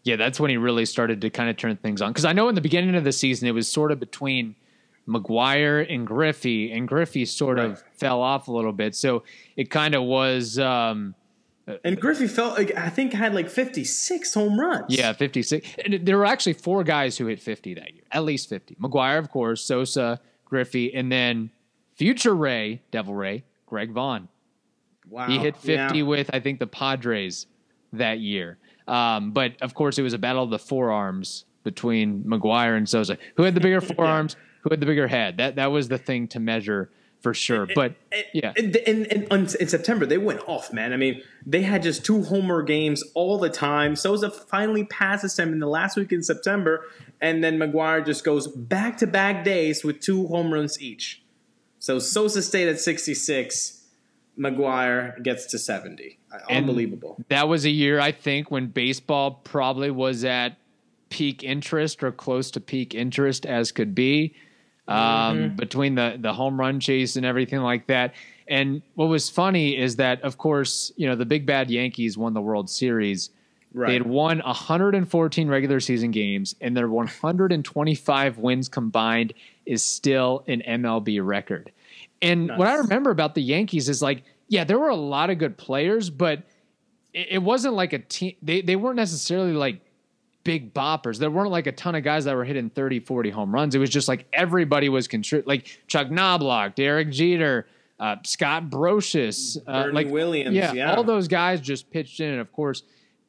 Yeah, 0.03 0.15
that's 0.15 0.39
when 0.39 0.51
he 0.51 0.58
really 0.58 0.86
started 0.86 1.19
to 1.21 1.32
kind 1.32 1.49
of 1.49 1.58
turn 1.58 1.75
things 1.77 2.03
on. 2.03 2.12
Because 2.12 2.23
I 2.23 2.34
know 2.34 2.49
in 2.49 2.53
the 2.56 2.62
beginning 2.62 2.93
of 2.93 3.03
the 3.03 3.12
season, 3.12 3.47
it 3.47 3.51
was 3.53 3.67
sort 3.67 3.91
of 3.91 3.99
between 3.99 4.56
McGwire 5.08 5.91
and 5.91 6.06
Griffey, 6.06 6.71
and 6.71 6.88
Griffey 6.88 7.25
sort 7.25 7.58
of 7.58 7.84
fell 7.93 8.21
off 8.21 8.47
a 8.47 8.51
little 8.51 8.71
bit. 8.71 8.93
So 8.93 9.23
it 9.58 9.71
kind 9.71 9.95
of 9.95 10.03
was, 10.03 10.60
um, 10.60 11.15
And 11.84 11.99
Griffey 11.99 12.27
felt 12.27 12.60
like 12.60 12.77
I 12.77 12.89
think 12.89 13.13
had 13.13 13.34
like 13.34 13.49
56 13.49 14.34
home 14.36 14.60
runs. 14.60 14.86
yeah, 14.89 15.13
56. 15.13 15.67
And 15.84 16.06
there 16.06 16.19
were 16.19 16.27
actually 16.27 16.53
four 16.53 16.84
guys 16.84 17.17
who 17.17 17.25
hit 17.25 17.39
50 17.39 17.73
that 17.73 17.91
year, 17.91 18.03
at 18.12 18.23
least 18.23 18.49
50. 18.49 18.75
McGwire, 18.75 19.17
of 19.17 19.32
course, 19.32 19.63
Sosa, 19.63 20.21
Griffey, 20.45 20.93
and 20.93 21.12
then 21.12 21.49
future 21.95 22.36
Ray, 22.36 22.82
Devil 22.91 23.13
Ray, 23.15 23.43
Greg 23.65 23.91
Vaughn. 23.91 24.27
Wow. 25.10 25.27
He 25.27 25.38
hit 25.38 25.58
50 25.58 25.97
Yeah. 25.97 26.03
with, 26.03 26.29
I 26.34 26.39
think, 26.39 26.60
the 26.60 26.67
Padres 26.67 27.47
that 27.91 28.19
year. 28.19 28.58
Um, 28.88 29.32
but 29.32 29.53
of 29.62 29.73
course, 29.73 29.97
it 29.97 30.01
was 30.01 30.13
a 30.13 30.17
battle 30.17 30.43
of 30.43 30.49
the 30.49 30.60
forearms 30.60 31.45
between 31.63 32.23
McGwire 32.23 32.75
and 32.77 32.88
Sosa. 32.88 33.17
Who 33.36 33.43
had 33.43 33.56
the 33.56 33.62
bigger 33.62 33.82
forearms? 33.95 34.36
Who 34.62 34.69
had 34.71 34.79
the 34.79 34.86
bigger 34.86 35.08
head? 35.08 35.38
That 35.38 35.56
that 35.56 35.67
was 35.71 35.88
the 35.89 35.97
thing 35.97 36.27
to 36.29 36.39
measure 36.39 36.89
for 37.21 37.34
sure. 37.34 37.65
But 37.73 37.95
yeah, 38.34 38.51
And, 38.58 38.75
and, 38.75 39.08
and 39.32 39.56
in 39.56 39.67
September, 39.69 40.06
they 40.06 40.17
went 40.17 40.41
off, 40.47 40.73
man. 40.73 40.91
I 40.91 40.97
mean, 40.97 41.21
they 41.45 41.62
had 41.62 41.82
just 41.82 42.03
two 42.03 42.23
homer 42.23 42.62
games 42.63 43.01
all 43.15 43.38
the 43.38 43.49
time. 43.49 43.95
Sosa 43.95 44.29
finally 44.29 44.84
passes 44.84 45.39
him 45.39 45.53
in 45.53 45.60
the 45.60 45.67
last 45.67 45.95
week 45.95 46.12
in 46.12 46.21
September, 46.21 46.86
and 47.21 47.41
then 47.41 47.58
McGwire 47.58 48.06
just 48.06 48.25
goes 48.25 48.47
back 48.47 48.97
to 48.97 49.08
back 49.08 49.45
days 49.45 49.86
with 49.86 50.01
two 50.01 50.27
home 50.27 50.53
runs 50.53 50.82
each. 50.82 51.23
So 51.84 52.00
Sosa 52.00 52.41
stayed 52.41 52.69
at 52.69 52.80
66. 52.80 53.84
McGwire 54.39 55.22
gets 55.22 55.48
to 55.48 55.60
70. 55.60 56.17
And- 56.32 56.60
Unbelievable. 56.60 57.17
that 57.28 57.50
was 57.50 57.65
a 57.65 57.69
year 57.69 58.00
I 58.00 58.13
think 58.13 58.50
when 58.50 58.67
baseball 58.67 59.41
probably 59.43 59.91
was 59.91 60.24
at 60.24 60.56
peak 61.10 61.43
interest 61.43 62.02
or 62.02 62.13
close 62.13 62.52
to 62.52 62.62
peak 62.62 62.96
interest 62.96 63.46
as 63.46 63.74
could 63.74 63.93
be 63.93 64.34
um, 64.88 65.58
between 65.58 65.96
the 65.96 66.15
the 66.17 66.32
home 66.32 66.58
run 66.58 66.80
chase 66.80 67.17
and 67.17 67.26
everything 67.26 67.60
like 67.60 67.88
that. 67.88 68.13
And 68.48 68.82
what 68.96 69.08
was 69.08 69.30
funny 69.30 69.78
is 69.78 69.98
that, 69.98 70.22
of 70.22 70.38
course, 70.38 70.93
you 70.96 71.06
know 71.08 71.15
the 71.15 71.26
big 71.26 71.46
bad 71.46 71.69
Yankees 71.69 72.17
won 72.17 72.34
the 72.34 72.41
World 72.41 72.69
Series. 72.69 73.30
They 73.74 73.80
Right. 73.80 73.94
had 73.94 74.06
won 74.06 74.40
114 74.40 75.48
regular 75.48 75.80
season 75.80 76.12
games, 76.12 76.56
and 76.62 76.78
their 76.78 76.88
125 76.88 78.38
wins 78.38 78.70
combined 78.70 79.34
is 79.66 79.84
still 79.84 80.44
an 80.48 80.62
MLB 80.62 81.20
record. 81.26 81.72
And 82.22 82.50
what 82.58 82.68
I 82.68 82.76
remember 82.76 83.10
about 83.10 83.36
the 83.36 83.42
Yankees 83.42 83.90
is 83.90 84.02
like, 84.02 84.24
yeah, 84.48 84.64
there 84.64 84.78
were 84.80 84.90
a 84.90 84.96
lot 84.96 85.30
of 85.30 85.38
good 85.40 85.58
players, 85.58 86.10
but 86.10 86.44
it, 87.14 87.28
it 87.32 87.38
wasn't 87.40 87.74
like 87.74 87.94
a 87.94 88.00
team. 88.00 88.36
They, 88.42 88.62
they 88.62 88.76
weren't 88.76 88.96
necessarily 88.96 89.54
like 89.54 89.82
big 90.44 90.74
boppers. 90.74 91.18
There 91.20 91.32
weren't 91.32 91.52
like 91.52 91.68
a 91.68 91.72
ton 91.72 91.96
of 91.96 92.04
guys 92.04 92.26
that 92.26 92.36
were 92.36 92.46
hitting 92.46 92.70
30, 92.70 93.00
40 93.02 93.30
home 93.32 93.54
runs. 93.54 93.76
It 93.76 93.80
was 93.80 93.90
just 93.90 94.08
like 94.08 94.26
everybody 94.34 94.90
was 94.90 95.08
contributing, 95.08 95.48
like 95.50 95.82
Chuck 95.88 96.12
Knobloch, 96.12 96.76
Derek 96.76 97.10
Jeter, 97.12 97.68
uh, 98.00 98.18
Scott 98.24 98.70
Brosius, 98.70 99.58
uh, 99.68 99.84
Bernie 99.84 99.94
like 99.94 100.08
Williams, 100.10 100.56
yeah, 100.56 100.74
yeah. 100.74 100.96
all 100.96 101.04
those 101.04 101.28
guys 101.28 101.62
just 101.62 101.90
pitched 101.92 102.20
in, 102.20 102.32
and 102.32 102.42
of 102.42 102.52
course, 102.52 102.84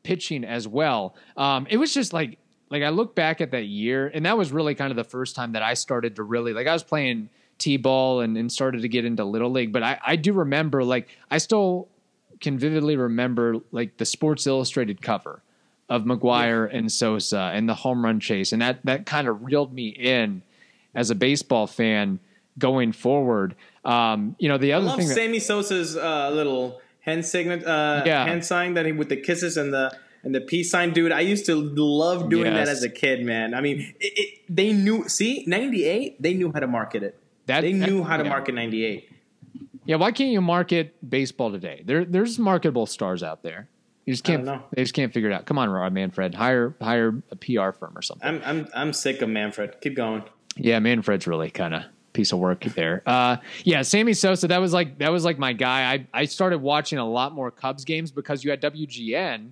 pitching 0.04 0.44
as 0.44 0.68
well. 0.68 1.16
Um, 1.36 1.66
it 1.68 1.78
was 1.78 1.92
just 1.92 2.12
like 2.12 2.38
like 2.70 2.82
I 2.82 2.90
look 2.90 3.14
back 3.14 3.40
at 3.40 3.50
that 3.50 3.64
year, 3.64 4.10
and 4.14 4.24
that 4.26 4.38
was 4.38 4.52
really 4.52 4.76
kind 4.76 4.90
of 4.90 4.96
the 4.96 5.04
first 5.04 5.34
time 5.34 5.52
that 5.52 5.62
I 5.62 5.74
started 5.74 6.16
to 6.16 6.22
really 6.22 6.52
like 6.52 6.68
I 6.68 6.72
was 6.72 6.84
playing 6.84 7.28
t-ball 7.58 8.20
and, 8.20 8.36
and 8.36 8.50
started 8.50 8.82
to 8.82 8.88
get 8.88 9.04
into 9.04 9.24
little 9.24 9.50
league, 9.50 9.72
but 9.72 9.82
I, 9.82 9.98
I 10.04 10.16
do 10.16 10.32
remember 10.32 10.84
like 10.84 11.08
I 11.30 11.38
still 11.38 11.88
can 12.40 12.58
vividly 12.58 12.96
remember 12.96 13.56
like 13.72 13.96
the 13.96 14.04
Sports 14.04 14.46
Illustrated 14.46 15.00
cover 15.02 15.42
of 15.88 16.02
McGwire 16.02 16.68
and 16.72 16.90
Sosa 16.90 17.50
and 17.54 17.68
the 17.68 17.74
home 17.74 18.04
run 18.04 18.20
chase, 18.20 18.52
and 18.52 18.62
that 18.62 18.84
that 18.84 19.06
kind 19.06 19.28
of 19.28 19.44
reeled 19.44 19.72
me 19.72 19.88
in 19.88 20.42
as 20.94 21.10
a 21.10 21.14
baseball 21.14 21.66
fan 21.66 22.20
going 22.58 22.92
forward. 22.92 23.54
Um, 23.84 24.36
you 24.38 24.48
know, 24.48 24.58
the 24.58 24.72
I 24.72 24.76
other 24.76 24.86
love 24.86 24.98
thing 24.98 25.08
that, 25.08 25.14
Sammy 25.14 25.40
Sosa's 25.40 25.96
uh, 25.96 26.30
little 26.32 26.80
hand 27.04 27.24
signet, 27.24 27.64
uh, 27.64 28.02
Yeah. 28.06 28.24
hand 28.26 28.44
sign 28.44 28.74
that 28.74 28.86
he 28.86 28.92
with 28.92 29.08
the 29.08 29.16
kisses 29.16 29.56
and 29.56 29.72
the 29.72 29.92
and 30.22 30.34
the 30.34 30.40
peace 30.40 30.70
sign, 30.70 30.92
dude. 30.92 31.12
I 31.12 31.20
used 31.20 31.44
to 31.46 31.54
love 31.54 32.30
doing 32.30 32.52
that 32.54 32.66
as 32.68 32.82
a 32.82 32.88
kid, 32.88 33.24
man. 33.26 33.52
I 33.54 33.60
mean, 33.60 33.94
it, 34.00 34.12
it, 34.16 34.28
they 34.48 34.72
knew. 34.72 35.06
See, 35.08 35.44
ninety 35.46 35.84
eight, 35.84 36.20
they 36.20 36.34
knew 36.34 36.50
how 36.52 36.60
to 36.60 36.66
market 36.66 37.02
it. 37.02 37.18
That- 37.46 37.60
they 37.60 37.72
that- 37.72 37.86
knew 37.88 38.02
how 38.02 38.16
to 38.16 38.24
yeah. 38.24 38.30
market 38.30 38.54
ninety 38.54 38.84
eight. 38.84 39.10
yeah, 39.84 39.96
why 39.96 40.12
can't 40.12 40.30
you 40.30 40.40
market 40.40 40.94
baseball 41.08 41.50
today? 41.52 41.82
There, 41.84 42.04
there's 42.06 42.38
marketable 42.38 42.86
stars 42.86 43.22
out 43.22 43.42
there. 43.42 43.68
You 44.06 44.12
just 44.14 44.24
can't. 44.24 44.44
know. 44.44 44.62
They 44.74 44.82
just 44.82 44.94
can't 44.94 45.12
figure 45.12 45.30
it 45.30 45.34
out. 45.34 45.44
Come 45.46 45.58
on, 45.58 45.68
Rob 45.70 45.92
Manfred. 45.92 46.34
Hire 46.34 46.74
hire 46.80 47.22
a 47.30 47.36
PR 47.36 47.70
firm 47.72 47.92
or 47.96 48.02
something. 48.02 48.26
I'm 48.26 48.40
I'm 48.44 48.68
I'm 48.74 48.92
sick 48.94 49.20
of 49.22 49.28
Manfred. 49.28 49.76
Keep 49.82 49.94
going. 49.96 50.22
Yeah, 50.56 50.78
Manfred's 50.78 51.26
really 51.26 51.50
kind 51.50 51.74
of 51.74 51.82
piece 52.14 52.32
of 52.32 52.38
work 52.38 52.64
there. 52.64 53.02
Uh, 53.04 53.36
yeah, 53.64 53.82
Sammy 53.82 54.14
Sosa. 54.14 54.48
That 54.48 54.60
was 54.60 54.72
like 54.72 54.98
that 54.98 55.12
was 55.12 55.24
like 55.24 55.38
my 55.38 55.52
guy. 55.52 55.92
I 55.92 56.06
I 56.22 56.24
started 56.24 56.58
watching 56.58 56.98
a 56.98 57.06
lot 57.06 57.32
more 57.34 57.50
Cubs 57.50 57.84
games 57.84 58.10
because 58.10 58.42
you 58.42 58.50
had 58.50 58.62
WGN. 58.62 59.50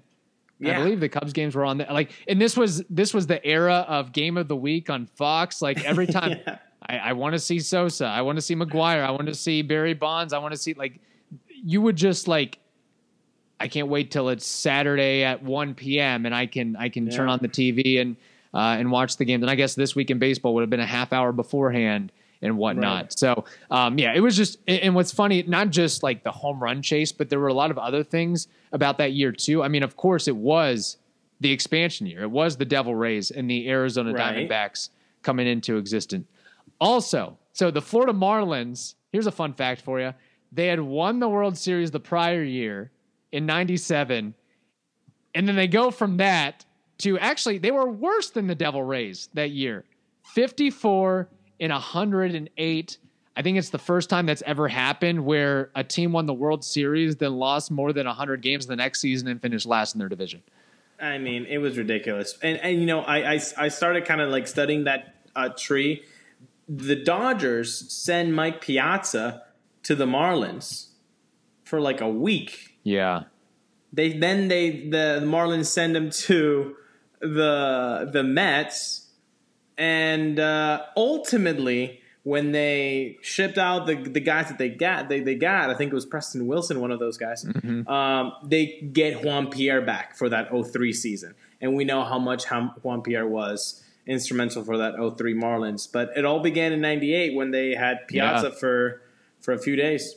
I 0.64 0.74
believe 0.78 1.00
the 1.00 1.08
Cubs 1.08 1.32
games 1.32 1.56
were 1.56 1.64
on 1.64 1.78
the 1.78 1.86
like, 1.90 2.12
and 2.28 2.40
this 2.40 2.56
was 2.56 2.84
this 2.88 3.12
was 3.12 3.26
the 3.26 3.44
era 3.44 3.84
of 3.88 4.12
Game 4.12 4.36
of 4.38 4.48
the 4.48 4.56
Week 4.56 4.88
on 4.88 5.06
Fox. 5.06 5.60
Like 5.60 5.84
every 5.84 6.06
time, 6.18 6.38
Yeah. 6.46 6.58
I, 6.88 6.98
I 6.98 7.12
want 7.12 7.34
to 7.34 7.38
see 7.38 7.58
Sosa, 7.58 8.06
I 8.06 8.22
want 8.22 8.36
to 8.36 8.42
see 8.42 8.54
McGwire, 8.54 9.04
I 9.04 9.10
want 9.10 9.26
to 9.26 9.34
see 9.34 9.62
Barry 9.62 9.94
Bonds, 9.94 10.32
I 10.32 10.38
want 10.38 10.52
to 10.52 10.58
see 10.58 10.74
like, 10.74 11.00
you 11.64 11.80
would 11.80 11.96
just 11.96 12.28
like, 12.28 12.58
I 13.60 13.68
can't 13.68 13.88
wait 13.88 14.10
till 14.10 14.28
it's 14.28 14.46
Saturday 14.46 15.22
at 15.22 15.42
one 15.42 15.74
p.m. 15.74 16.26
and 16.26 16.34
I 16.34 16.46
can 16.46 16.74
I 16.76 16.88
can 16.88 17.08
turn 17.08 17.28
on 17.28 17.38
the 17.40 17.48
TV 17.48 18.00
and 18.00 18.16
uh, 18.54 18.76
and 18.78 18.90
watch 18.90 19.16
the 19.16 19.24
games. 19.24 19.42
And 19.42 19.50
I 19.50 19.54
guess 19.54 19.74
this 19.74 19.94
week 19.94 20.10
in 20.10 20.18
baseball 20.18 20.54
would 20.54 20.62
have 20.62 20.70
been 20.70 20.80
a 20.80 20.86
half 20.86 21.12
hour 21.12 21.32
beforehand 21.32 22.10
and 22.42 22.58
whatnot. 22.58 23.04
Right. 23.04 23.18
So 23.18 23.44
um, 23.70 23.98
yeah, 23.98 24.12
it 24.14 24.20
was 24.20 24.36
just. 24.36 24.58
And 24.68 24.94
what's 24.94 25.12
funny, 25.12 25.42
not 25.44 25.70
just 25.70 26.02
like 26.02 26.24
the 26.24 26.30
home 26.30 26.62
run 26.62 26.82
chase, 26.82 27.12
but 27.12 27.30
there 27.30 27.38
were 27.38 27.48
a 27.48 27.54
lot 27.54 27.70
of 27.70 27.78
other 27.78 28.02
things 28.02 28.48
about 28.72 28.98
that 28.98 29.12
year 29.12 29.32
too. 29.32 29.62
I 29.62 29.68
mean, 29.68 29.82
of 29.82 29.96
course, 29.96 30.28
it 30.28 30.36
was 30.36 30.98
the 31.40 31.50
expansion 31.50 32.06
year. 32.06 32.22
It 32.22 32.30
was 32.30 32.56
the 32.56 32.64
Devil 32.64 32.94
Rays 32.94 33.30
and 33.30 33.48
the 33.48 33.68
Arizona 33.68 34.12
Right. 34.12 34.48
Diamondbacks 34.48 34.90
coming 35.22 35.46
into 35.46 35.76
existence. 35.76 36.26
Also, 36.80 37.38
so 37.52 37.70
the 37.70 37.82
Florida 37.82 38.12
Marlins. 38.12 38.94
Here's 39.12 39.26
a 39.26 39.32
fun 39.32 39.52
fact 39.52 39.82
for 39.82 40.00
you: 40.00 40.12
they 40.50 40.66
had 40.66 40.80
won 40.80 41.20
the 41.20 41.28
World 41.28 41.56
Series 41.56 41.90
the 41.90 42.00
prior 42.00 42.42
year 42.42 42.90
in 43.30 43.46
'97, 43.46 44.34
and 45.34 45.48
then 45.48 45.56
they 45.56 45.68
go 45.68 45.90
from 45.90 46.16
that 46.16 46.64
to 46.98 47.18
actually 47.18 47.58
they 47.58 47.70
were 47.70 47.90
worse 47.90 48.30
than 48.30 48.46
the 48.46 48.54
Devil 48.54 48.82
Rays 48.82 49.28
that 49.34 49.50
year, 49.50 49.84
54 50.34 51.28
and 51.62 51.72
108. 51.72 52.98
I 53.34 53.42
think 53.42 53.56
it's 53.56 53.70
the 53.70 53.78
first 53.78 54.10
time 54.10 54.26
that's 54.26 54.42
ever 54.44 54.68
happened 54.68 55.24
where 55.24 55.70
a 55.74 55.82
team 55.82 56.12
won 56.12 56.26
the 56.26 56.34
World 56.34 56.64
Series, 56.64 57.16
then 57.16 57.36
lost 57.36 57.70
more 57.70 57.94
than 57.94 58.06
100 58.06 58.42
games 58.42 58.66
the 58.66 58.76
next 58.76 59.00
season 59.00 59.28
and 59.28 59.40
finished 59.40 59.64
last 59.64 59.94
in 59.94 60.00
their 60.00 60.10
division. 60.10 60.42
I 61.00 61.18
mean, 61.18 61.46
it 61.46 61.58
was 61.58 61.78
ridiculous. 61.78 62.38
And 62.42 62.58
and 62.58 62.78
you 62.78 62.86
know, 62.86 63.00
I 63.00 63.34
I, 63.34 63.40
I 63.56 63.68
started 63.68 64.04
kind 64.04 64.20
of 64.20 64.30
like 64.30 64.46
studying 64.46 64.84
that 64.84 65.14
uh, 65.34 65.48
tree. 65.48 66.04
The 66.68 66.96
Dodgers 66.96 67.90
send 67.92 68.34
Mike 68.34 68.60
Piazza 68.60 69.42
to 69.84 69.94
the 69.94 70.06
Marlins 70.06 70.88
for 71.64 71.80
like 71.80 72.00
a 72.00 72.08
week. 72.08 72.76
Yeah. 72.82 73.24
They 73.92 74.12
then 74.12 74.48
they 74.48 74.88
the, 74.88 75.18
the 75.20 75.26
Marlins 75.26 75.66
send 75.66 75.96
him 75.96 76.10
to 76.10 76.76
the 77.20 78.10
the 78.12 78.22
Mets, 78.22 79.01
and 79.78 80.38
uh, 80.38 80.82
ultimately 80.96 82.00
when 82.24 82.52
they 82.52 83.18
shipped 83.22 83.58
out 83.58 83.86
the 83.86 83.94
the 83.96 84.20
guys 84.20 84.48
that 84.48 84.58
they 84.58 84.68
got 84.68 85.08
they, 85.08 85.20
they 85.20 85.34
got 85.34 85.70
I 85.70 85.74
think 85.74 85.90
it 85.92 85.94
was 85.94 86.06
Preston 86.06 86.46
Wilson 86.46 86.80
one 86.80 86.90
of 86.90 86.98
those 87.00 87.18
guys 87.18 87.44
um, 87.86 88.32
they 88.44 88.80
get 88.92 89.24
Juan 89.24 89.48
Pierre 89.50 89.80
back 89.82 90.16
for 90.16 90.28
that 90.28 90.48
03 90.50 90.92
season 90.92 91.34
and 91.60 91.74
we 91.74 91.84
know 91.84 92.04
how 92.04 92.18
much 92.18 92.44
Juan 92.46 93.02
Pierre 93.02 93.26
was 93.26 93.82
instrumental 94.06 94.62
for 94.64 94.78
that 94.78 94.94
03 95.18 95.34
Marlins 95.34 95.88
but 95.90 96.10
it 96.16 96.24
all 96.24 96.40
began 96.40 96.72
in 96.72 96.80
98 96.80 97.34
when 97.34 97.50
they 97.50 97.74
had 97.74 98.06
Piazza 98.08 98.48
Yeah. 98.48 98.54
for 98.54 99.02
for 99.40 99.52
a 99.52 99.58
few 99.58 99.76
days 99.76 100.16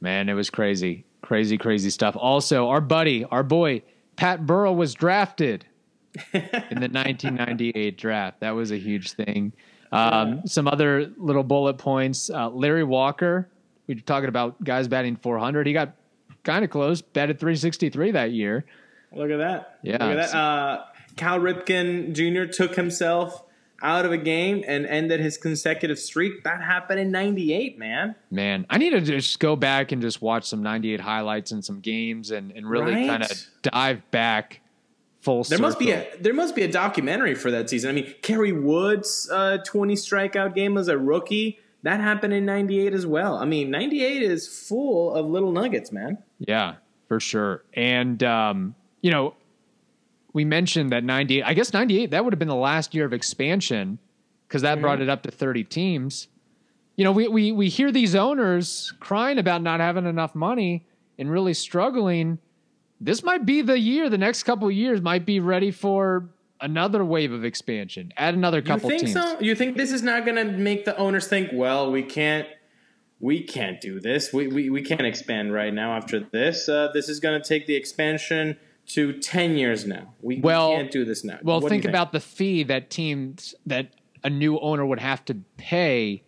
Man, 0.00 0.28
it 0.28 0.34
was 0.34 0.50
crazy. 0.50 1.04
Crazy, 1.22 1.56
crazy 1.56 1.88
stuff. 1.88 2.16
Also, 2.18 2.66
our 2.70 2.80
buddy, 2.80 3.24
our 3.26 3.44
boy, 3.44 3.82
Pat 4.16 4.44
Burrell 4.44 4.74
was 4.74 4.94
drafted 4.94 5.64
in 6.32 6.40
the 6.80 6.88
1998 6.88 7.96
draft. 7.98 8.40
That 8.40 8.50
was 8.52 8.70
a 8.70 8.76
huge 8.78 9.12
thing. 9.12 9.52
Um, 9.90 10.46
Some 10.46 10.68
other 10.68 11.10
little 11.16 11.42
bullet 11.42 11.78
points. 11.78 12.30
Uh, 12.30 12.48
Larry 12.50 12.84
Walker, 12.84 13.48
we 13.86 13.94
were 13.94 14.00
talking 14.00 14.28
about 14.28 14.62
guys 14.64 14.88
batting 14.88 15.16
400. 15.16 15.66
He 15.66 15.72
got 15.72 15.94
kind 16.44 16.64
of 16.64 16.70
close, 16.70 17.02
batted 17.02 17.38
363 17.38 18.12
that 18.12 18.30
year. 18.32 18.64
Look 19.14 19.30
at 19.30 19.36
that. 19.38 19.78
Yeah. 19.82 19.92
Look 20.04 20.18
at 20.18 20.30
that. 20.32 20.34
Uh, 20.36 20.84
Cal 21.16 21.38
Ripken 21.40 22.12
Jr. 22.14 22.50
took 22.50 22.74
himself 22.74 23.44
out 23.82 24.06
of 24.06 24.12
a 24.12 24.16
game 24.16 24.64
and 24.66 24.86
ended 24.86 25.20
his 25.20 25.36
consecutive 25.36 25.98
streak. 25.98 26.44
That 26.44 26.62
happened 26.62 27.00
in 27.00 27.10
98, 27.10 27.78
man. 27.78 28.14
Man, 28.30 28.64
I 28.70 28.78
need 28.78 28.90
to 28.90 29.00
just 29.02 29.40
go 29.40 29.56
back 29.56 29.92
and 29.92 30.00
just 30.00 30.22
watch 30.22 30.44
some 30.44 30.62
98 30.62 31.00
highlights 31.00 31.50
and 31.52 31.62
some 31.62 31.80
games 31.80 32.30
and, 32.30 32.52
and 32.52 32.64
really 32.68 32.94
Right? 32.94 33.08
kind 33.08 33.22
of 33.24 33.32
dive 33.60 34.08
back 34.10 34.60
full 35.22 35.44
There 35.44 35.58
must 35.58 35.78
be 35.78 35.92
a 35.92 36.06
there 36.20 36.34
must 36.34 36.54
be 36.54 36.62
a 36.62 36.70
documentary 36.70 37.34
for 37.34 37.50
that 37.50 37.70
season. 37.70 37.90
I 37.90 37.92
mean, 37.94 38.14
Kerry 38.20 38.52
Woods' 38.52 39.30
uh, 39.32 39.58
20 39.64 39.94
strikeout 39.94 40.54
game 40.54 40.76
as 40.76 40.88
a 40.88 40.98
rookie 40.98 41.58
that 41.82 42.00
happened 42.00 42.32
in 42.32 42.44
98 42.44 42.92
as 42.92 43.06
well. 43.06 43.36
I 43.36 43.44
mean, 43.44 43.70
98 43.70 44.22
is 44.22 44.46
full 44.46 45.14
of 45.14 45.26
little 45.26 45.52
nuggets, 45.52 45.90
man. 45.90 46.18
Yeah, 46.38 46.74
for 47.08 47.18
sure. 47.18 47.64
And 47.74 48.22
um, 48.22 48.74
you 49.00 49.10
know, 49.10 49.34
we 50.32 50.44
mentioned 50.44 50.90
that 50.92 51.04
98, 51.04 51.42
I 51.44 51.54
guess 51.54 51.72
98 51.72 52.10
that 52.10 52.24
would 52.24 52.32
have 52.32 52.38
been 52.38 52.48
the 52.48 52.54
last 52.54 52.94
year 52.94 53.04
of 53.04 53.12
expansion 53.12 53.98
because 54.48 54.62
that 54.62 54.80
brought 54.80 55.00
it 55.00 55.08
up 55.08 55.22
to 55.22 55.30
30 55.30 55.64
teams. 55.64 56.28
You 56.96 57.04
know, 57.04 57.12
we 57.12 57.28
we 57.28 57.52
we 57.52 57.68
hear 57.68 57.90
these 57.90 58.14
owners 58.14 58.92
crying 59.00 59.38
about 59.38 59.62
not 59.62 59.80
having 59.80 60.04
enough 60.04 60.34
money 60.34 60.84
and 61.18 61.30
really 61.30 61.54
struggling. 61.54 62.38
This 63.04 63.22
might 63.24 63.44
be 63.44 63.62
the 63.62 63.78
year, 63.78 64.08
the 64.08 64.18
next 64.18 64.44
couple 64.44 64.68
of 64.68 64.74
years 64.74 65.00
might 65.00 65.26
be 65.26 65.40
ready 65.40 65.70
for 65.72 66.28
another 66.60 67.04
wave 67.04 67.32
of 67.32 67.44
expansion. 67.44 68.12
Add 68.16 68.34
another 68.34 68.62
couple 68.62 68.90
You 68.92 68.98
think 68.98 69.12
teams. 69.12 69.26
so? 69.32 69.40
You 69.40 69.54
think 69.56 69.76
this 69.76 69.90
is 69.90 70.02
not 70.02 70.24
going 70.24 70.36
to 70.36 70.44
make 70.52 70.84
the 70.84 70.96
owners 70.96 71.26
think, 71.26 71.50
well, 71.52 71.90
we 71.90 72.02
can't 72.02 72.46
we 73.18 73.42
can't 73.42 73.80
do 73.80 73.98
this. 74.00 74.32
We 74.32 74.46
we, 74.46 74.70
we 74.70 74.82
can't 74.82 75.02
expand 75.06 75.52
right 75.52 75.74
now 75.74 75.96
after 75.96 76.20
this. 76.20 76.68
Uh, 76.68 76.90
this 76.94 77.08
is 77.08 77.18
going 77.20 77.40
to 77.40 77.46
take 77.46 77.66
the 77.66 77.74
expansion 77.74 78.56
to 78.86 79.12
10 79.18 79.56
years 79.56 79.86
now. 79.86 80.12
We, 80.22 80.36
we 80.36 80.40
Well- 80.40 80.72
can't 80.72 80.90
do 80.90 81.04
this 81.04 81.24
now. 81.24 81.38
Well, 81.42 81.60
you 81.62 81.68
think, 81.68 81.84
about 81.84 82.12
the 82.12 82.20
fee 82.20 82.62
that 82.64 82.90
teams 82.90 83.54
that 83.66 83.88
a 84.24 84.30
new 84.30 84.58
owner 84.60 84.86
would 84.86 85.00
have 85.00 85.24
to 85.24 85.34
pay 85.56 86.22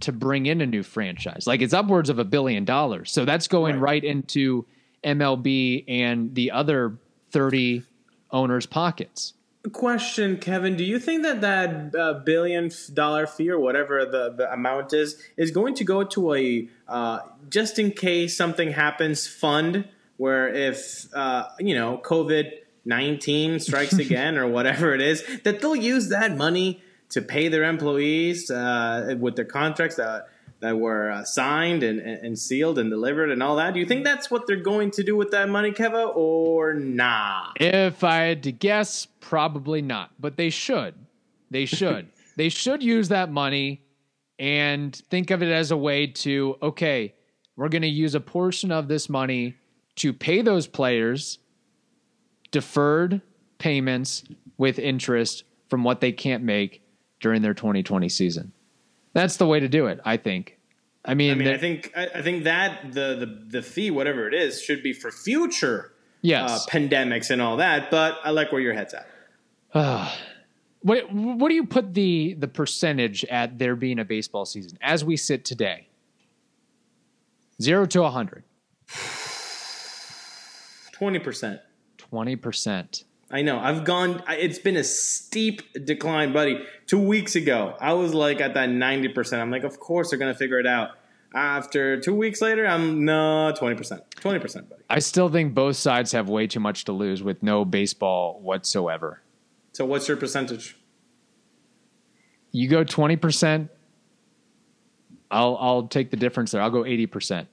to 0.00 0.12
bring 0.12 0.46
in 0.46 0.60
a 0.60 0.66
new 0.66 0.82
franchise. 0.84 1.46
Like 1.46 1.60
it's 1.60 1.74
upwards 1.74 2.08
of 2.10 2.18
a 2.20 2.24
billion 2.24 2.64
dollars. 2.64 3.10
So 3.10 3.24
that's 3.24 3.48
going 3.48 3.74
Right. 3.76 4.02
right, 4.02 4.04
into 4.04 4.66
MLB 5.04 5.84
and 5.88 6.34
the 6.34 6.50
other 6.50 6.96
30 7.30 7.82
owners' 8.30 8.66
pockets. 8.66 9.34
question, 9.72 10.38
Kevin. 10.38 10.76
Do 10.76 10.84
you 10.84 10.98
think 10.98 11.22
that 11.22 11.40
that 11.42 11.94
uh, 11.94 12.14
billion 12.24 12.70
dollar 12.94 13.26
fee 13.26 13.50
or 13.50 13.58
whatever 13.58 14.04
the, 14.04 14.32
the 14.36 14.52
amount 14.52 14.92
is 14.92 15.20
is 15.36 15.50
going 15.50 15.74
to 15.74 15.84
go 15.84 16.04
to 16.04 16.34
a 16.34 16.68
uh, 16.88 17.20
just 17.48 17.78
in 17.78 17.90
case 17.90 18.36
something 18.36 18.72
happens 18.72 19.26
fund 19.26 19.86
where 20.16 20.48
if 20.48 21.06
uh, 21.14 21.48
you 21.58 21.74
know 21.74 22.00
COVID 22.02 22.52
nineteen 22.84 23.60
strikes 23.60 23.92
again 24.06 24.38
or 24.38 24.48
whatever 24.48 24.94
it 24.94 25.00
is 25.00 25.24
that 25.44 25.60
they'll 25.60 25.76
use 25.76 26.08
that 26.08 26.36
money 26.36 26.82
to 27.10 27.20
pay 27.20 27.48
their 27.48 27.64
employees 27.64 28.50
uh, 28.50 29.14
with 29.18 29.36
their 29.36 29.44
contracts 29.44 29.96
that 29.96 30.28
that 30.60 30.78
were 30.78 31.10
uh, 31.10 31.24
signed 31.24 31.82
and, 31.82 32.00
and 32.00 32.38
sealed 32.38 32.78
and 32.78 32.90
delivered 32.90 33.30
and 33.30 33.42
all 33.42 33.56
that. 33.56 33.74
Do 33.74 33.80
you 33.80 33.86
think 33.86 34.04
that's 34.04 34.30
what 34.30 34.46
they're 34.46 34.56
going 34.56 34.90
to 34.92 35.02
do 35.02 35.16
with 35.16 35.30
that 35.30 35.48
money, 35.48 35.72
Keva, 35.72 36.14
or 36.14 36.74
nah? 36.74 37.52
If 37.56 38.04
I 38.04 38.16
had 38.22 38.42
to 38.44 38.52
guess, 38.52 39.06
probably 39.20 39.82
not, 39.82 40.10
but 40.18 40.36
they 40.36 40.50
should. 40.50 40.94
They 41.50 41.64
should. 41.66 42.08
they 42.36 42.48
should 42.48 42.82
use 42.82 43.08
that 43.08 43.30
money 43.30 43.82
and 44.38 44.94
think 45.10 45.30
of 45.30 45.42
it 45.42 45.50
as 45.50 45.70
a 45.70 45.76
way 45.76 46.06
to, 46.06 46.56
okay, 46.62 47.14
we're 47.56 47.68
going 47.68 47.82
to 47.82 47.88
use 47.88 48.14
a 48.14 48.20
portion 48.20 48.72
of 48.72 48.88
this 48.88 49.08
money 49.08 49.56
to 49.96 50.12
pay 50.12 50.40
those 50.40 50.66
players 50.66 51.38
deferred 52.50 53.20
payments 53.58 54.24
with 54.56 54.78
interest 54.78 55.44
from 55.68 55.84
what 55.84 56.00
they 56.00 56.12
can't 56.12 56.42
make 56.42 56.82
during 57.20 57.42
their 57.42 57.54
2020 57.54 58.08
season. 58.08 58.52
That's 59.12 59.36
the 59.36 59.46
way 59.46 59.60
to 59.60 59.68
do 59.68 59.86
it, 59.86 60.00
I 60.04 60.16
think. 60.16 60.58
I 61.04 61.14
mean, 61.14 61.32
I 61.32 61.34
mean, 61.34 61.48
I 61.48 61.56
think 61.56 61.92
I, 61.96 62.08
I 62.16 62.22
think 62.22 62.44
that 62.44 62.92
the, 62.92 63.16
the 63.16 63.58
the 63.58 63.62
fee, 63.62 63.90
whatever 63.90 64.28
it 64.28 64.34
is, 64.34 64.62
should 64.62 64.82
be 64.82 64.92
for 64.92 65.10
future 65.10 65.92
yes. 66.20 66.50
uh, 66.50 66.70
pandemics 66.70 67.30
and 67.30 67.40
all 67.40 67.56
that. 67.56 67.90
But 67.90 68.18
I 68.22 68.30
like 68.30 68.52
where 68.52 68.60
your 68.60 68.74
head's 68.74 68.94
at. 68.94 69.06
What 70.82 71.12
what 71.12 71.50
do 71.50 71.54
you 71.54 71.66
put 71.66 71.92
the 71.92 72.34
the 72.38 72.48
percentage 72.48 73.22
at 73.26 73.58
there 73.58 73.76
being 73.76 73.98
a 73.98 74.04
baseball 74.06 74.46
season 74.46 74.78
as 74.80 75.04
we 75.04 75.14
sit 75.18 75.44
today? 75.44 75.88
Zero 77.60 77.84
to 77.84 78.02
a 78.02 78.08
hundred. 78.08 78.44
Twenty 80.92 81.18
percent. 81.18 81.60
Twenty 81.98 82.34
percent. 82.34 83.04
I 83.30 83.42
know. 83.42 83.58
I've 83.60 83.84
gone. 83.84 84.22
It's 84.28 84.58
been 84.58 84.76
a 84.76 84.82
steep 84.82 85.62
decline, 85.84 86.32
buddy. 86.32 86.64
Two 86.86 86.98
weeks 86.98 87.36
ago, 87.36 87.76
I 87.80 87.92
was 87.92 88.12
like 88.12 88.40
at 88.40 88.54
that 88.54 88.70
ninety 88.70 89.08
percent. 89.08 89.40
I'm 89.40 89.50
like, 89.50 89.62
of 89.62 89.78
course 89.78 90.10
they're 90.10 90.18
gonna 90.18 90.34
figure 90.34 90.58
it 90.58 90.66
out. 90.66 90.90
After 91.32 92.00
two 92.00 92.14
weeks 92.14 92.40
later, 92.42 92.66
I'm 92.66 93.04
no 93.04 93.52
twenty 93.56 93.76
percent, 93.76 94.02
twenty 94.16 94.40
percent, 94.40 94.68
buddy. 94.68 94.82
I 94.90 94.98
still 94.98 95.28
think 95.28 95.54
both 95.54 95.76
sides 95.76 96.10
have 96.10 96.28
way 96.28 96.48
too 96.48 96.58
much 96.58 96.84
to 96.86 96.92
lose 96.92 97.22
with 97.22 97.40
no 97.40 97.64
baseball 97.64 98.40
whatsoever. 98.40 99.22
So, 99.72 99.84
what's 99.84 100.08
your 100.08 100.16
percentage? 100.16 100.76
You 102.50 102.68
go 102.68 102.82
twenty 102.82 103.14
percent. 103.14 103.70
I'll 105.30 105.56
I'll 105.60 105.86
take 105.86 106.10
the 106.10 106.16
difference 106.16 106.50
there. 106.50 106.60
I'll 106.60 106.70
go 106.70 106.84
eighty 106.84 107.06
percent. 107.06 107.46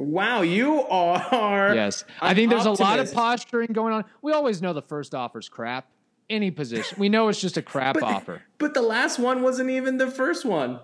Wow, 0.00 0.42
you 0.42 0.82
are. 0.82 1.74
Yes, 1.74 2.04
I 2.20 2.34
think 2.34 2.50
there's 2.50 2.66
a 2.66 2.72
lot 2.72 2.98
of 2.98 3.12
posturing 3.12 3.72
going 3.72 3.92
on. 3.92 4.04
We 4.22 4.32
always 4.32 4.60
know 4.62 4.72
the 4.72 4.82
first 4.82 5.14
offer's 5.14 5.48
crap. 5.48 5.86
Any 6.28 6.50
position, 6.52 6.96
we 6.98 7.08
know 7.08 7.28
it's 7.28 7.40
just 7.40 7.56
a 7.56 7.62
crap 7.62 7.94
But, 7.94 8.04
offer. 8.04 8.42
but 8.58 8.72
the 8.72 8.82
last 8.82 9.18
one 9.18 9.42
wasn't 9.42 9.70
even 9.70 9.96
the 9.98 10.08
first 10.10 10.44
one. 10.44 10.78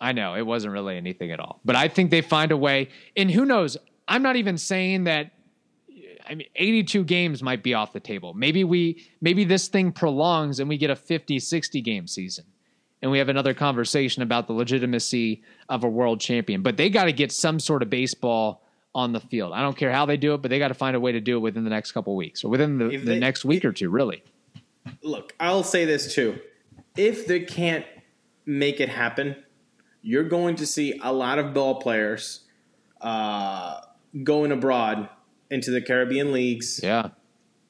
I 0.00 0.12
know 0.12 0.34
it 0.34 0.46
wasn't 0.46 0.72
really 0.74 0.96
anything 0.96 1.32
at 1.32 1.40
all, 1.40 1.60
but 1.64 1.74
I 1.76 1.88
think 1.88 2.10
they 2.12 2.20
find 2.20 2.52
a 2.52 2.56
way. 2.56 2.88
And 3.16 3.28
who 3.30 3.44
knows? 3.44 3.76
I'm 4.06 4.22
not 4.22 4.36
even 4.36 4.56
saying 4.58 5.04
that. 5.04 5.32
I 6.24 6.36
mean, 6.36 6.46
82 6.54 7.02
games 7.04 7.42
might 7.42 7.64
be 7.64 7.74
off 7.74 7.92
the 7.92 7.98
table. 8.00 8.32
Maybe 8.32 8.62
we, 8.62 9.04
maybe 9.20 9.42
this 9.42 9.66
thing 9.66 9.90
prolongs 9.90 10.60
and 10.60 10.68
we 10.68 10.76
get 10.78 10.88
a 10.88 10.96
50, 10.96 11.40
60 11.40 11.80
game 11.80 12.06
season, 12.06 12.44
and 13.02 13.10
we 13.10 13.18
have 13.18 13.28
another 13.28 13.54
conversation 13.54 14.22
about 14.22 14.46
the 14.46 14.52
legitimacy 14.52 15.42
of 15.68 15.82
a 15.82 15.88
world 15.88 16.20
champion. 16.20 16.62
But 16.62 16.76
they 16.76 16.90
got 16.90 17.04
to 17.04 17.12
get 17.12 17.32
some 17.32 17.58
sort 17.58 17.82
of 17.82 17.90
baseball 17.90 18.61
on 18.94 19.12
the 19.12 19.20
field. 19.20 19.52
I 19.52 19.62
don't 19.62 19.76
care 19.76 19.92
how 19.92 20.06
they 20.06 20.16
do 20.16 20.34
it, 20.34 20.42
but 20.42 20.50
they 20.50 20.58
got 20.58 20.68
to 20.68 20.74
find 20.74 20.94
a 20.94 21.00
way 21.00 21.12
to 21.12 21.20
do 21.20 21.36
it 21.36 21.40
within 21.40 21.64
the 21.64 21.70
next 21.70 21.92
couple 21.92 22.12
of 22.12 22.16
weeks 22.16 22.44
or 22.44 22.48
within 22.48 22.78
the, 22.78 22.90
If 22.90 23.04
the 23.04 23.16
next 23.16 23.44
week 23.44 23.64
or 23.64 23.72
two. 23.72 23.88
Really, 23.88 24.22
Look, 25.02 25.34
I'll 25.40 25.62
say 25.62 25.84
this 25.84 26.14
too. 26.14 26.38
If 26.96 27.26
they 27.26 27.40
can't 27.40 27.86
make 28.44 28.80
it 28.80 28.88
happen, 28.88 29.36
you're 30.02 30.24
going 30.24 30.56
to 30.56 30.66
see 30.66 30.98
a 31.02 31.12
lot 31.12 31.38
of 31.38 31.54
ball 31.54 31.80
players 31.80 32.40
uh, 33.00 33.80
going 34.22 34.52
abroad 34.52 35.08
into 35.50 35.70
the 35.70 35.80
Caribbean 35.80 36.32
leagues 36.32 36.80
yeah. 36.82 37.08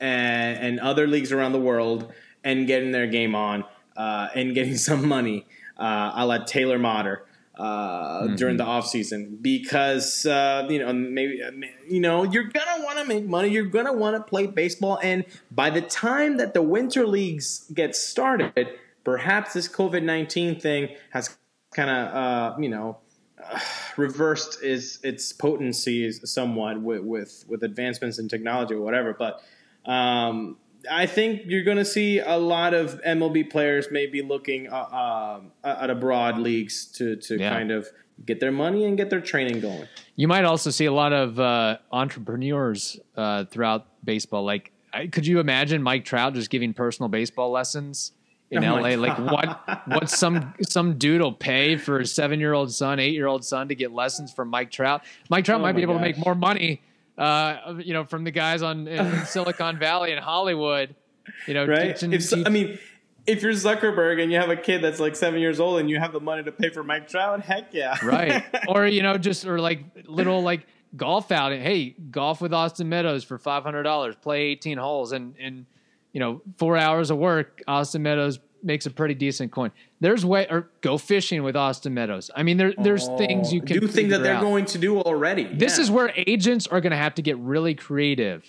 and, 0.00 0.58
and 0.58 0.80
other 0.80 1.06
leagues 1.06 1.32
around 1.32 1.52
the 1.52 1.60
world 1.60 2.12
and 2.42 2.66
getting 2.66 2.90
their 2.90 3.06
game 3.06 3.34
on 3.34 3.64
uh, 3.96 4.28
and 4.34 4.54
getting 4.54 4.76
some 4.88 5.06
money, 5.06 5.46
uh, 5.76 6.12
a 6.14 6.26
la 6.26 6.38
Taylor 6.38 6.78
Motter. 6.78 7.26
Uh, 7.54 8.28
during 8.28 8.56
the 8.56 8.64
off 8.64 8.86
season, 8.86 9.38
because 9.42 10.24
uh, 10.24 10.66
you 10.70 10.78
know 10.78 10.90
maybe 10.90 11.38
you 11.86 12.00
know 12.00 12.22
you're 12.22 12.44
gonna 12.44 12.82
want 12.82 12.98
to 12.98 13.04
make 13.04 13.26
money, 13.26 13.48
you're 13.50 13.66
gonna 13.66 13.92
want 13.92 14.16
to 14.16 14.22
play 14.22 14.46
baseball, 14.46 14.98
and 15.02 15.22
by 15.50 15.68
the 15.68 15.82
time 15.82 16.38
that 16.38 16.54
the 16.54 16.62
winter 16.62 17.06
leagues 17.06 17.70
get 17.74 17.94
started, 17.94 18.68
perhaps 19.04 19.52
this 19.52 19.68
COVID 19.68 20.02
nineteen 20.02 20.58
thing 20.58 20.96
has 21.10 21.36
kind 21.74 21.90
of 21.90 22.14
uh, 22.14 22.56
you 22.58 22.70
know 22.70 22.96
reversed 23.96 24.62
is 24.62 24.98
its 25.02 25.32
potencies 25.32 26.20
somewhat 26.30 26.80
with, 26.80 27.02
with 27.02 27.44
with 27.48 27.62
advancements 27.62 28.18
in 28.18 28.28
technology 28.28 28.74
or 28.74 28.80
whatever. 28.80 29.12
But 29.12 29.42
um, 29.84 30.56
I 30.90 31.06
think 31.06 31.42
you're 31.46 31.62
going 31.64 31.76
to 31.78 31.84
see 31.84 32.18
a 32.18 32.36
lot 32.36 32.74
of 32.74 33.00
MLB 33.02 33.50
players 33.50 33.88
maybe 33.90 34.22
looking 34.22 34.68
uh, 34.68 35.38
um, 35.40 35.52
at 35.64 35.90
abroad 35.90 36.38
leagues 36.38 36.86
to 36.98 37.16
to 37.16 37.38
Yeah. 37.38 37.50
kind 37.50 37.70
of 37.70 37.88
get 38.26 38.40
their 38.40 38.52
money 38.52 38.84
and 38.84 38.96
get 38.96 39.10
their 39.10 39.20
training 39.20 39.60
going. 39.60 39.86
You 40.16 40.28
might 40.28 40.44
also 40.44 40.70
see 40.70 40.84
a 40.86 40.92
lot 40.92 41.12
of 41.12 41.40
uh, 41.40 41.78
entrepreneurs 41.90 42.98
uh, 43.16 43.44
throughout 43.46 43.86
baseball. 44.04 44.44
Like, 44.44 44.72
I, 44.92 45.06
could 45.06 45.26
you 45.26 45.40
imagine 45.40 45.82
Mike 45.82 46.04
Trout 46.04 46.34
just 46.34 46.50
giving 46.50 46.72
personal 46.74 47.08
baseball 47.08 47.50
lessons 47.50 48.12
in 48.50 48.62
Oh 48.64 48.76
LA? 48.76 48.90
Like, 48.96 49.18
what 49.18 49.86
what 49.86 50.10
some 50.10 50.52
some 50.62 50.98
dude 50.98 51.20
will 51.22 51.32
pay 51.32 51.76
for 51.76 51.98
his 52.00 52.12
seven 52.12 52.38
year 52.40 52.52
old 52.52 52.72
son, 52.72 53.00
eight 53.00 53.14
year 53.14 53.26
old 53.26 53.44
son 53.44 53.68
to 53.68 53.74
get 53.74 53.92
lessons 53.92 54.32
from 54.32 54.48
Mike 54.48 54.70
Trout? 54.70 55.02
Mike 55.30 55.44
Trout 55.44 55.60
Oh 55.60 55.62
might 55.62 55.74
be 55.76 55.82
able 55.82 55.94
to 55.94 56.00
make 56.00 56.18
more 56.18 56.34
money, 56.34 56.82
uh, 57.18 57.74
you 57.78 57.92
know, 57.92 58.04
from 58.04 58.24
the 58.24 58.30
guys 58.30 58.62
on 58.62 58.86
in, 58.88 59.06
in 59.06 59.26
Silicon 59.26 59.78
Valley 59.78 60.12
and 60.12 60.20
Hollywood. 60.20 60.94
You 61.46 61.54
know, 61.54 61.66
Right? 61.66 61.94
teaching- 61.94 62.12
If 62.12 62.24
so, 62.24 62.36
teach- 62.36 62.46
I 62.46 62.50
mean, 62.50 62.78
if 63.26 63.42
you're 63.42 63.52
Zuckerberg 63.52 64.20
and 64.20 64.32
you 64.32 64.38
have 64.38 64.50
a 64.50 64.56
kid 64.56 64.82
that's 64.82 64.98
like 64.98 65.14
seven 65.14 65.40
years 65.40 65.60
old 65.60 65.78
and 65.78 65.88
you 65.88 65.98
have 66.00 66.12
the 66.12 66.18
money 66.20 66.42
to 66.42 66.50
pay 66.52 66.70
for 66.70 66.82
Mike 66.82 67.06
Trout, 67.08 67.40
heck 67.42 67.72
yeah, 67.72 67.96
right 68.04 68.44
or 68.68 68.86
you 68.86 69.02
know 69.02 69.16
just 69.18 69.46
or 69.46 69.60
like 69.60 69.84
little 70.06 70.42
like 70.42 70.66
golf 70.96 71.30
outing 71.30 71.62
hey 71.62 71.94
golf 72.10 72.40
with 72.42 72.52
austin 72.52 72.86
meadows 72.88 73.22
for 73.24 73.38
$500 73.38 74.20
play 74.20 74.42
18 74.42 74.76
holes 74.76 75.12
and 75.12 75.34
and 75.40 75.64
you 76.12 76.20
know 76.20 76.42
four 76.58 76.76
hours 76.76 77.10
of 77.10 77.16
work 77.16 77.62
austin 77.66 78.02
meadows 78.02 78.40
makes 78.64 78.86
a 78.86 78.90
pretty 78.90 79.14
decent 79.14 79.50
coin 79.52 79.70
there's 80.00 80.24
way 80.24 80.46
or 80.48 80.68
go 80.80 80.96
fishing 80.98 81.42
with 81.42 81.56
austin 81.56 81.92
meadows 81.94 82.30
i 82.36 82.42
mean 82.42 82.56
there, 82.56 82.72
there's 82.78 83.08
oh, 83.08 83.16
things 83.18 83.52
you 83.52 83.60
can 83.60 83.78
do 83.80 83.86
things 83.88 84.10
that 84.10 84.22
they're 84.22 84.34
out. 84.36 84.40
going 84.42 84.64
to 84.64 84.78
do 84.78 85.00
already. 85.00 85.44
this 85.44 85.76
Yeah. 85.78 85.82
is 85.82 85.90
where 85.90 86.12
agents 86.16 86.66
are 86.66 86.80
going 86.80 86.90
to 86.92 86.96
have 86.96 87.14
to 87.16 87.22
get 87.22 87.36
really 87.38 87.74
creative 87.74 88.44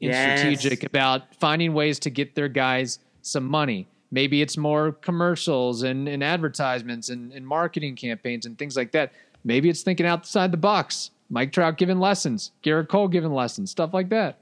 and 0.00 0.10
Yes. 0.10 0.38
strategic 0.40 0.84
about 0.84 1.34
finding 1.36 1.72
ways 1.74 1.98
to 2.00 2.10
get 2.10 2.34
their 2.34 2.48
guys 2.48 2.98
some 3.22 3.44
money. 3.44 3.88
Maybe 4.10 4.40
it's 4.42 4.56
more 4.56 4.92
commercials 4.92 5.82
and, 5.82 6.06
and 6.06 6.22
advertisements 6.22 7.08
and, 7.08 7.32
and 7.32 7.46
marketing 7.46 7.96
campaigns 7.96 8.44
and 8.46 8.56
things 8.58 8.76
like 8.76 8.92
that. 8.92 9.12
Maybe 9.42 9.68
it's 9.70 9.82
thinking 9.82 10.06
outside 10.06 10.52
the 10.52 10.58
box. 10.58 11.10
Mike 11.30 11.50
Trout 11.50 11.76
giving 11.76 11.98
lessons, 11.98 12.52
Gerrit 12.62 12.88
Cole 12.88 13.08
giving 13.08 13.32
lessons, 13.32 13.70
stuff 13.70 13.92
like 13.94 14.10
that. 14.10 14.38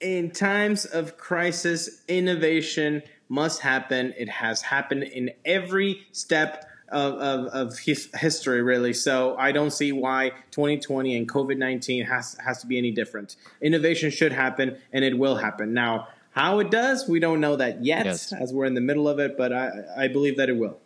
in 0.00 0.30
times 0.30 0.84
of 0.86 1.16
crisis, 1.18 2.02
innovation 2.08 3.02
must 3.28 3.60
happen. 3.60 4.14
It 4.16 4.28
has 4.28 4.62
happened 4.62 5.04
in 5.04 5.30
every 5.44 6.06
step 6.12 6.64
of, 6.88 7.14
of, 7.14 7.46
of 7.46 7.78
his, 7.78 8.08
history, 8.14 8.62
really. 8.62 8.92
So 8.92 9.36
I 9.36 9.52
don't 9.52 9.70
see 9.70 9.92
why 9.92 10.30
2020 10.50 11.16
and 11.16 11.28
COVID 11.28 11.56
19 11.58 12.04
has, 12.04 12.36
has 12.44 12.60
to 12.60 12.66
be 12.66 12.78
any 12.78 12.90
different. 12.90 13.36
Innovation 13.60 14.10
should 14.10 14.32
happen, 14.32 14.78
and 14.92 15.04
it 15.04 15.18
will 15.18 15.36
happen. 15.36 15.72
Now, 15.72 16.08
how 16.30 16.58
it 16.58 16.70
does, 16.70 17.08
we 17.08 17.20
don't 17.20 17.40
know 17.40 17.56
that 17.56 17.84
yet, 17.84 18.06
Yes. 18.06 18.32
as 18.32 18.52
we're 18.52 18.66
in 18.66 18.74
the 18.74 18.80
middle 18.80 19.08
of 19.08 19.18
it, 19.18 19.36
but 19.36 19.52
I, 19.52 19.70
I 19.96 20.08
believe 20.08 20.36
that 20.36 20.48
it 20.48 20.56
will. 20.56 20.78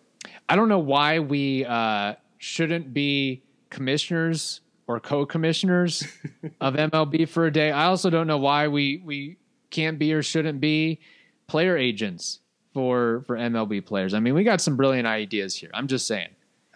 I 0.48 0.56
don't 0.56 0.68
know 0.68 0.78
why 0.78 1.20
we 1.20 1.64
uh, 1.64 2.14
shouldn't 2.38 2.92
be 2.92 3.42
commissioners 3.70 4.60
or 4.86 5.00
co-commissioners 5.00 6.06
of 6.60 6.74
MLB 6.74 7.28
for 7.28 7.46
a 7.46 7.52
day. 7.52 7.70
I 7.70 7.86
also 7.86 8.08
don't 8.10 8.26
know 8.26 8.38
why 8.38 8.68
we 8.68 9.02
we 9.04 9.36
can't 9.70 9.98
be 9.98 10.12
or 10.14 10.22
shouldn't 10.22 10.60
be 10.60 11.00
player 11.48 11.76
agents 11.76 12.40
for 12.72 13.24
for 13.26 13.36
MLB 13.36 13.84
players. 13.84 14.14
I 14.14 14.20
mean, 14.20 14.34
we 14.34 14.44
got 14.44 14.60
some 14.60 14.76
brilliant 14.76 15.06
ideas 15.08 15.56
here. 15.56 15.70
I'm 15.74 15.88
just 15.88 16.06
saying. 16.06 16.28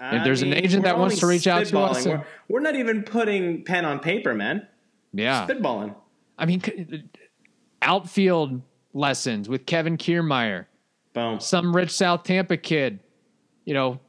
If 0.05 0.25
there's 0.25 0.43
an 0.43 0.53
agent 0.53 0.83
that 0.83 0.99
wants 0.99 1.21
to 1.21 1.27
reach 1.29 1.47
out 1.47 1.65
to 1.67 1.79
us, 1.79 2.05
we're, 2.05 2.25
we're 2.49 2.59
not 2.61 2.75
even 2.75 3.05
putting 3.05 3.63
pen 3.63 3.85
on 3.85 4.01
paper, 4.01 4.35
man. 4.35 4.67
Yeah, 5.13 5.47
Spitballing. 5.47 5.95
I 6.37 6.47
mean, 6.47 6.61
outfield 7.81 8.63
lessons 8.95 9.49
with 9.49 9.65
Kevin 9.65 9.97
Kiermaier, 9.97 10.67
Boom. 11.15 11.39
some 11.39 11.75
rich 11.77 11.91
South 11.93 12.25
Tampa 12.25 12.57
kid, 12.57 12.99
you 13.65 13.75
know, 13.75 14.01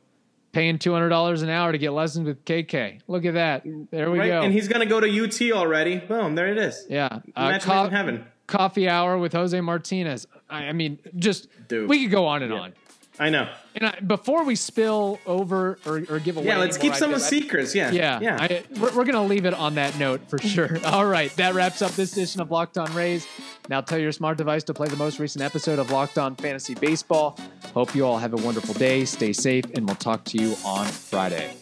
paying 0.51 0.79
two 0.79 0.93
hundred 0.93 1.09
dollars 1.09 1.43
an 1.43 1.49
hour 1.49 1.71
to 1.71 1.77
get 1.77 1.91
lessons 1.91 2.25
with 2.25 2.43
KK. 2.45 3.01
Look 3.07 3.25
at 3.25 3.35
that. 3.35 3.63
There 3.91 4.09
we 4.09 4.17
Right? 4.17 4.27
go. 4.29 4.41
And 4.41 4.51
he's 4.51 4.67
going 4.67 4.79
to 4.81 4.87
go 4.87 4.99
to 4.99 5.23
UT 5.23 5.55
already. 5.55 5.97
Boom. 5.97 6.33
There 6.33 6.47
it 6.47 6.57
is. 6.57 6.87
Yeah. 6.89 7.19
Uh, 7.35 7.59
co- 7.59 7.89
heaven. 7.89 8.25
coffee 8.47 8.89
hour 8.89 9.17
with 9.19 9.33
Jose 9.33 9.59
Martinez. 9.61 10.25
I, 10.53 10.67
I 10.67 10.71
mean, 10.73 10.99
just 11.15 11.47
Dude. 11.67 11.89
we 11.89 12.03
could 12.03 12.11
go 12.11 12.27
on 12.27 12.43
and 12.43 12.53
on. 12.53 12.73
I 13.19 13.29
know. 13.29 13.47
And 13.75 13.85
I, 13.87 13.99
before 13.99 14.43
we 14.43 14.55
spill 14.55 15.19
over 15.27 15.77
or, 15.85 16.03
or 16.09 16.19
give 16.19 16.37
away, 16.37 16.47
Yeah, 16.47 16.57
let's 16.57 16.77
keep 16.77 16.95
some 16.95 17.17
secrets. 17.19 17.75
Yeah. 17.75 17.91
yeah, 17.91 18.19
Yeah. 18.19 18.37
I, 18.39 18.63
we're, 18.79 18.87
we're 18.89 19.05
going 19.05 19.13
to 19.13 19.21
leave 19.21 19.45
it 19.45 19.53
on 19.53 19.75
that 19.75 19.97
note 19.99 20.27
for 20.29 20.39
sure. 20.39 20.79
All 20.85 21.05
right, 21.05 21.31
that 21.35 21.53
wraps 21.53 21.83
up 21.83 21.91
this 21.91 22.13
edition 22.13 22.41
of 22.41 22.49
Locked 22.49 22.77
On 22.77 22.91
Rays. 22.95 23.27
Now 23.69 23.81
tell 23.81 23.99
your 23.99 24.11
smart 24.11 24.37
device 24.37 24.63
to 24.65 24.73
play 24.73 24.87
the 24.87 24.97
most 24.97 25.19
recent 25.19 25.43
episode 25.43 25.77
of 25.77 25.91
Locked 25.91 26.17
On 26.17 26.35
Fantasy 26.35 26.73
Baseball. 26.73 27.37
Hope 27.73 27.93
you 27.93 28.05
all 28.05 28.17
have 28.17 28.33
a 28.33 28.37
wonderful 28.37 28.73
day. 28.73 29.05
Stay 29.05 29.31
safe, 29.31 29.65
and 29.75 29.85
we'll 29.85 29.95
talk 29.95 30.23
to 30.25 30.37
you 30.37 30.55
on 30.65 30.85
Friday. 30.87 31.55